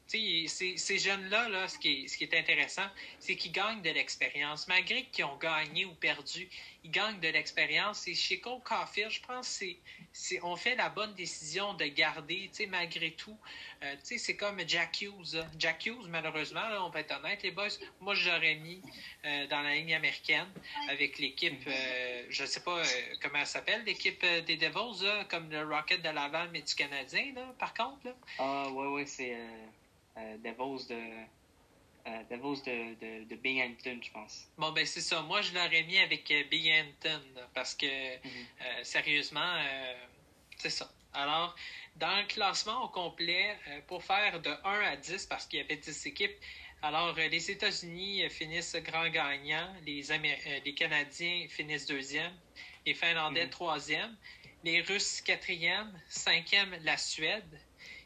ces, 0.08 0.78
ces 0.78 0.98
jeunes-là, 1.00 1.50
là, 1.50 1.68
ce, 1.68 1.78
qui 1.78 2.04
est, 2.04 2.08
ce 2.08 2.18
qui 2.18 2.24
est 2.26 2.38
intéressant, 2.38 2.88
c'est 3.20 3.36
qu'ils 3.36 3.52
gagnent 3.52 3.82
de 3.82 3.90
l'expérience. 3.90 4.68
Malgré 4.68 5.04
qu'ils 5.06 5.26
ont 5.26 5.38
gagné 5.38 5.86
ou 5.86 5.94
perdu, 5.94 6.48
ils 6.84 6.92
gagnent 6.92 7.20
de 7.20 7.30
l'expérience. 7.30 8.08
Et 8.08 8.14
chez 8.14 8.40
Cole 8.40 8.62
Caulfield, 8.64 9.12
je 9.12 9.22
pense 9.22 9.60
que 9.60 9.66
c'est, 10.14 10.40
on 10.44 10.56
fait 10.56 10.76
la 10.76 10.90
bonne 10.90 11.14
décision 11.16 11.74
de 11.74 11.86
garder, 11.86 12.50
malgré 12.70 13.12
tout. 13.12 13.38
Euh, 13.84 13.96
c'est 14.04 14.38
comme 14.38 14.62
Jack 14.68 15.02
Hughes. 15.02 15.44
Jack 15.58 15.86
Hughes, 15.86 16.08
malheureusement, 16.08 16.62
on 16.82 16.90
va 16.90 17.02
être 17.02 17.18
honnête, 17.18 17.44
les 17.44 17.52
boys, 17.52 17.68
moi, 18.00 18.14
je 18.16 18.30
l'aurais 18.30 18.56
mis 18.56 18.82
euh, 19.26 19.48
dans 19.48 19.62
la 19.62 19.76
ligne 19.76 19.96
américaine 19.96 20.48
avec 20.90 21.18
l'équipe, 21.18 21.68
euh, 21.68 22.26
je 22.30 22.44
ne 22.44 22.48
sais 22.48 22.62
pas 22.62 22.82
comment 23.22 23.40
elle 23.40 23.48
s'appelle, 23.48 23.84
l'équipe 23.84 24.24
des 24.46 24.56
Devils, 24.56 25.06
comme 25.30 25.50
le 25.50 25.64
Rocket 25.64 26.02
de 26.02 26.10
Laval, 26.10 26.50
mais 26.54 26.62
du 26.62 26.76
Canadien, 26.76 27.34
là, 27.36 27.54
par 27.60 27.74
contre. 27.74 28.06
Là. 28.06 28.16
Ah, 28.40 28.70
ouais, 28.70 28.88
ouais, 28.88 29.06
c'est... 29.06 29.36
Euh, 30.18 30.38
Devils 30.38 30.88
de, 30.88 30.96
euh, 32.08 32.24
de, 32.30 32.96
de, 32.96 33.24
de, 33.26 33.36
Binghamton, 33.36 34.00
je 34.02 34.12
pense. 34.12 34.48
Bon, 34.58 34.72
ben 34.72 34.86
c'est 34.86 35.02
ça. 35.02 35.22
Moi, 35.24 35.42
je 35.42 35.54
l'aurais 35.54 35.84
mis 35.84 35.98
avec 35.98 36.30
euh, 36.32 36.44
Binghamton 36.50 37.22
parce 37.54 37.76
que, 37.76 38.16
mhm. 38.16 38.84
sérieusement, 38.84 39.60
c'est 40.58 40.70
ça. 40.70 40.90
Alors, 41.14 41.56
dans 41.98 42.18
le 42.20 42.28
classement 42.28 42.84
au 42.84 42.90
complet, 42.90 43.58
pour 43.88 44.04
faire 44.04 44.42
de 44.42 44.50
1 44.50 44.80
à 44.82 44.96
10, 44.96 45.26
parce 45.26 45.46
qu'il 45.48 45.60
y 45.60 45.62
avait 45.62 45.78
10 45.78 46.08
équipes, 46.08 46.36
alors 46.82 47.16
les 47.16 47.52
États-Unis 47.52 48.30
finissent 48.30 48.76
grand 48.76 49.10
gagnant, 49.10 49.74
les, 49.86 50.04
les 50.64 50.74
Canadiens 50.74 51.48
finissent 51.50 51.88
deuxième, 51.88 52.34
les 52.86 52.94
Finlandais 52.94 53.46
mhm. 53.46 53.50
troisième, 53.50 54.18
les 54.64 54.82
Russes 54.82 55.22
quatrième, 55.22 55.92
cinquième 56.08 56.78
la 56.84 56.98
Suède, 56.98 57.60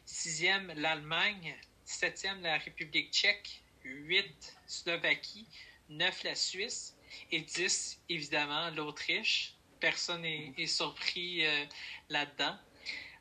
sixième 0.04 0.72
l'Allemagne, 0.76 1.56
septième 1.90 2.40
la 2.42 2.56
République 2.58 3.12
tchèque, 3.12 3.62
8 3.84 4.56
Slovaquie, 4.66 5.46
9 5.88 6.22
la 6.24 6.34
Suisse 6.34 6.96
et 7.32 7.40
10 7.40 8.00
évidemment 8.08 8.70
l'Autriche. 8.70 9.54
Personne 9.80 10.22
n'est 10.22 10.66
surpris 10.66 11.44
euh, 11.44 11.64
là-dedans. 12.08 12.56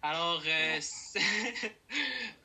Alors, 0.02 0.42
euh, 0.46 0.80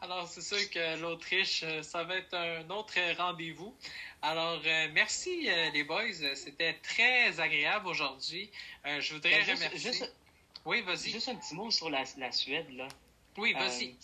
alors 0.01 0.27
c'est 0.27 0.41
sûr 0.41 0.71
que 0.71 1.01
l'Autriche, 1.01 1.63
euh, 1.63 1.83
ça 1.83 2.05
va 2.05 2.17
être 2.17 2.35
un 2.35 2.69
autre 2.71 2.99
rendez-vous. 3.17 3.77
Alors, 4.23 4.63
merci 4.93 5.49
les 5.75 5.85
boys, 5.85 6.35
c'était 6.35 6.75
très 6.83 7.39
agréable 7.39 7.87
aujourd'hui. 7.87 8.51
je 8.85 9.13
voudrais 9.13 9.45
ben, 9.45 9.55
remercier. 9.57 10.07
oui, 10.65 10.81
vas-y. 10.81 11.11
Juste 11.11 11.29
un 11.29 11.37
petit 11.37 11.55
mot 11.55 11.71
sur 11.71 11.91
la, 11.91 12.05
la 12.17 12.33
Suède 12.33 12.71
là. 12.71 12.89
Oui, 13.37 13.53
vas-y. 13.53 13.95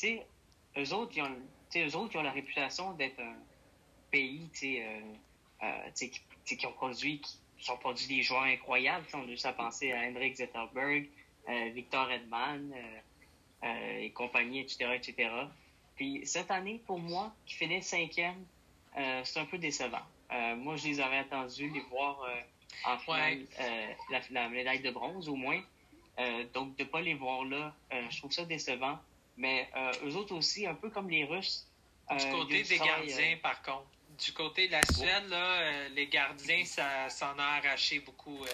eux 0.77 0.93
autres, 0.93 1.13
ils 1.17 1.23
ont 1.23 1.41
eux 1.77 1.97
autres 1.97 2.11
qui 2.11 2.17
ont 2.17 2.23
la 2.23 2.33
réputation 2.33 2.93
d'être 2.93 3.21
un 3.21 3.37
pays 4.11 4.51
euh, 4.65 5.01
euh, 5.63 5.91
qui, 5.95 6.11
qui, 6.57 6.67
ont 6.67 6.73
produit 6.73 7.21
qui, 7.59 7.71
ont 7.71 7.77
produit 7.77 8.07
des 8.07 8.23
joueurs 8.23 8.43
incroyables. 8.43 9.07
on 9.15 9.23
a 9.23 9.27
juste 9.27 9.47
à 9.47 9.53
penser 9.53 9.93
à 9.93 10.01
Hendrik 10.01 10.37
Zetterberg, 10.37 11.09
euh, 11.49 11.71
Victor 11.75 12.11
Edman 12.11 12.75
et 13.63 14.11
compagnie, 14.13 14.61
etc., 14.61 14.93
etc. 14.95 15.31
Puis 15.97 16.23
cette 16.25 16.51
année, 16.51 16.81
pour 16.87 16.99
moi, 16.99 17.35
qui 17.45 17.57
finit 17.57 17.83
cinquième, 17.83 18.47
c'est 18.97 19.39
un 19.39 19.45
peu 19.45 19.59
décevant. 19.59 20.01
moi, 20.57 20.77
je 20.77 20.89
les 20.89 21.01
avais 21.01 21.19
attendus 21.19 21.69
les 21.69 21.83
voir 21.91 22.27
en 22.87 22.97
finale, 22.97 23.45
la, 24.31 24.49
médaille 24.49 24.81
de 24.81 24.91
bronze 24.91 25.29
au 25.29 25.35
moins. 25.35 25.61
donc, 26.55 26.75
de 26.77 26.85
ne 26.85 26.89
pas 26.89 27.03
les 27.03 27.13
voir 27.13 27.45
là, 27.45 27.75
je 28.09 28.17
trouve 28.17 28.33
ça 28.33 28.47
décevant. 28.47 28.99
Mais 29.41 29.67
euh, 29.75 29.93
eux 30.05 30.17
autres 30.17 30.37
aussi, 30.37 30.67
un 30.67 30.75
peu 30.75 30.91
comme 30.91 31.09
les 31.09 31.25
Russes. 31.25 31.67
du 32.11 32.25
euh, 32.25 32.31
côté 32.31 32.63
des 32.63 32.79
gardiens, 32.79 33.33
euh, 33.33 33.37
par 33.43 33.63
contre. 33.63 33.87
Du 34.19 34.33
côté 34.33 34.67
de 34.67 34.73
la 34.73 34.83
Suède, 34.83 35.29
là, 35.31 35.89
les 35.89 36.07
gardiens, 36.09 36.63
ça 36.67 37.09
s'en 37.09 37.39
a 37.39 37.43
arraché 37.43 38.01
beaucoup 38.01 38.45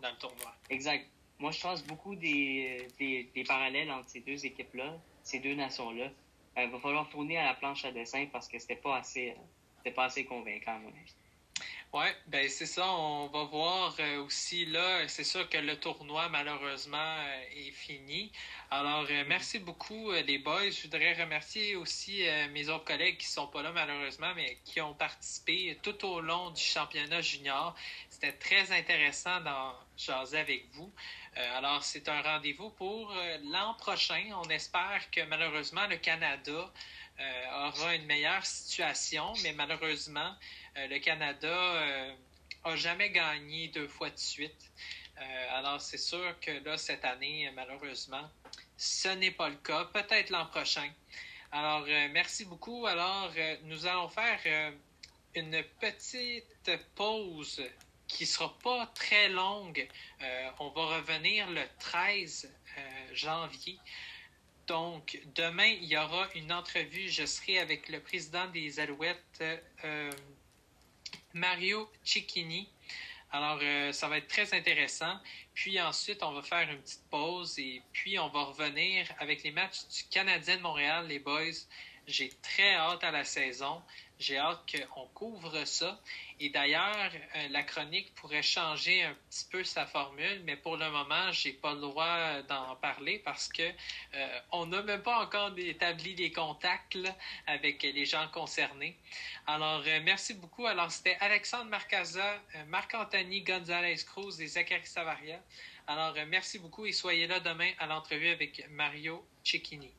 dans 0.00 0.08
le 0.08 0.16
tournoi. 0.16 0.54
Exact. 0.70 1.06
Moi, 1.38 1.50
je 1.50 1.60
pense 1.60 1.84
beaucoup 1.84 2.14
des, 2.14 2.88
des, 2.98 3.24
des 3.34 3.44
parallèles 3.44 3.90
entre 3.90 4.08
ces 4.08 4.20
deux 4.20 4.46
équipes-là, 4.46 4.96
ces 5.22 5.40
deux 5.40 5.54
nations-là. 5.54 6.08
Il 6.56 6.70
va 6.70 6.78
falloir 6.78 7.10
tourner 7.10 7.36
à 7.36 7.44
la 7.44 7.54
planche 7.54 7.84
à 7.84 7.92
dessin 7.92 8.26
parce 8.32 8.48
que 8.48 8.58
c'était 8.58 8.76
pas 8.76 8.96
assez, 8.96 9.34
pas 9.94 10.04
assez 10.04 10.24
convaincant, 10.24 10.76
à 10.76 10.78
mon 10.78 10.88
avis. 10.88 11.14
Oui, 11.94 12.06
ben 12.26 12.48
c'est 12.48 12.64
ça. 12.64 12.90
On 12.90 13.26
va 13.26 13.44
voir 13.44 13.94
euh, 14.00 14.24
aussi 14.24 14.64
là. 14.64 15.06
C'est 15.08 15.24
sûr 15.24 15.46
que 15.50 15.58
le 15.58 15.78
tournoi, 15.78 16.26
malheureusement, 16.30 16.96
euh, 16.96 17.42
est 17.54 17.70
fini. 17.70 18.32
Alors, 18.70 19.04
euh, 19.10 19.24
merci 19.28 19.58
beaucoup, 19.58 20.10
les 20.10 20.38
boys. 20.38 20.70
Je 20.70 20.82
voudrais 20.84 21.12
remercier 21.12 21.76
aussi 21.76 22.24
mes 22.52 22.70
autres 22.70 22.86
collègues 22.86 23.18
qui 23.18 23.26
sont 23.26 23.46
pas 23.46 23.62
là, 23.62 23.72
malheureusement, 23.72 24.32
mais 24.34 24.56
qui 24.64 24.80
ont 24.80 24.94
participé 24.94 25.78
tout 25.82 26.02
au 26.06 26.22
long 26.22 26.48
du 26.50 26.62
championnat 26.62 27.20
junior. 27.20 27.74
C'était 28.08 28.32
très 28.32 28.72
intéressant 28.72 29.40
d'en 29.42 29.74
jaser 29.98 30.38
avec 30.38 30.64
vous. 30.72 30.90
alors, 31.56 31.84
c'est 31.84 32.08
un 32.08 32.22
rendez-vous 32.22 32.70
pour 32.70 33.12
l'an 33.52 33.74
prochain. 33.74 34.24
On 34.42 34.48
espère 34.48 35.10
que, 35.10 35.20
malheureusement, 35.24 35.86
le 35.88 35.96
Canada 35.98 36.72
aura 37.68 37.94
une 37.94 38.06
meilleure 38.06 38.44
situation, 38.44 39.32
mais 39.42 39.52
malheureusement, 39.52 40.34
euh, 40.76 40.86
le 40.86 40.98
Canada 40.98 41.48
euh, 41.48 42.14
a 42.64 42.76
jamais 42.76 43.10
gagné 43.10 43.68
deux 43.68 43.88
fois 43.88 44.10
de 44.10 44.18
suite. 44.18 44.72
Euh, 45.18 45.58
alors, 45.58 45.80
c'est 45.80 45.98
sûr 45.98 46.38
que 46.40 46.50
là, 46.64 46.78
cette 46.78 47.04
année, 47.04 47.50
malheureusement, 47.54 48.28
ce 48.76 49.08
n'est 49.08 49.30
pas 49.30 49.48
le 49.48 49.56
cas. 49.56 49.84
Peut-être 49.86 50.30
l'an 50.30 50.46
prochain. 50.46 50.90
Alors, 51.50 51.84
merci 52.10 52.46
beaucoup. 52.46 52.86
Alors, 52.86 53.30
nous 53.64 53.86
allons 53.86 54.08
faire 54.08 54.72
une 55.34 55.62
petite 55.80 56.70
pause 56.94 57.62
qui 58.08 58.24
sera 58.24 58.56
pas 58.58 58.86
très 58.94 59.28
longue. 59.28 59.86
on 60.58 60.70
va 60.70 60.96
revenir 60.96 61.50
le 61.50 61.62
13 61.78 62.50
janvier. 63.12 63.78
Donc, 64.66 65.20
demain, 65.34 65.76
il 65.80 65.84
y 65.84 65.96
aura 65.96 66.28
une 66.34 66.52
entrevue. 66.52 67.08
Je 67.08 67.26
serai 67.26 67.58
avec 67.58 67.88
le 67.88 68.00
président 68.00 68.46
des 68.48 68.80
Alouettes, 68.80 69.42
Mario 71.34 71.90
Cicchini. 72.04 72.68
Alors, 73.32 73.58
euh, 73.62 73.92
ça 73.92 74.08
va 74.08 74.18
être 74.18 74.28
très 74.28 74.54
intéressant. 74.54 75.18
Puis 75.54 75.80
ensuite, 75.80 76.22
on 76.22 76.32
va 76.32 76.42
faire 76.42 76.70
une 76.70 76.80
petite 76.80 77.08
pause 77.10 77.58
et 77.58 77.82
puis 77.92 78.18
on 78.18 78.28
va 78.28 78.44
revenir 78.44 79.06
avec 79.18 79.42
les 79.42 79.50
matchs 79.50 79.86
du 79.88 80.04
Canadien 80.10 80.58
de 80.58 80.62
Montréal, 80.62 81.06
les 81.08 81.18
boys. 81.18 81.66
J'ai 82.06 82.30
très 82.42 82.74
hâte 82.74 83.02
à 83.04 83.10
la 83.10 83.24
saison. 83.24 83.80
J'ai 84.22 84.38
hâte 84.38 84.60
qu'on 84.94 85.08
couvre 85.08 85.64
ça. 85.64 86.00
Et 86.38 86.48
d'ailleurs, 86.48 87.10
euh, 87.34 87.48
la 87.50 87.64
chronique 87.64 88.14
pourrait 88.14 88.42
changer 88.42 89.02
un 89.02 89.14
petit 89.28 89.46
peu 89.50 89.64
sa 89.64 89.84
formule, 89.84 90.42
mais 90.44 90.56
pour 90.56 90.76
le 90.76 90.88
moment, 90.90 91.32
j'ai 91.32 91.52
pas 91.52 91.74
le 91.74 91.80
droit 91.80 92.40
d'en 92.42 92.76
parler 92.76 93.18
parce 93.18 93.48
que 93.48 93.64
euh, 94.14 94.40
on 94.52 94.66
n'a 94.66 94.82
même 94.82 95.02
pas 95.02 95.24
encore 95.24 95.52
établi 95.58 96.14
les 96.14 96.30
contacts 96.30 96.96
avec 97.48 97.82
les 97.82 98.06
gens 98.06 98.28
concernés. 98.28 98.96
Alors, 99.48 99.82
euh, 99.84 100.00
merci 100.04 100.34
beaucoup. 100.34 100.66
Alors, 100.66 100.92
c'était 100.92 101.16
Alexandre 101.18 101.70
Marcaza, 101.70 102.40
Marc-Anthony 102.68 103.42
Gonzalez-Cruz 103.42 104.40
et 104.40 104.46
Zachary 104.46 104.86
Savaria. 104.86 105.40
Alors, 105.88 106.14
merci 106.28 106.60
beaucoup 106.60 106.86
et 106.86 106.92
soyez 106.92 107.26
là 107.26 107.40
demain 107.40 107.72
à 107.80 107.86
l'entrevue 107.86 108.28
avec 108.28 108.68
Mario 108.70 109.26
Cecchini. 109.42 109.92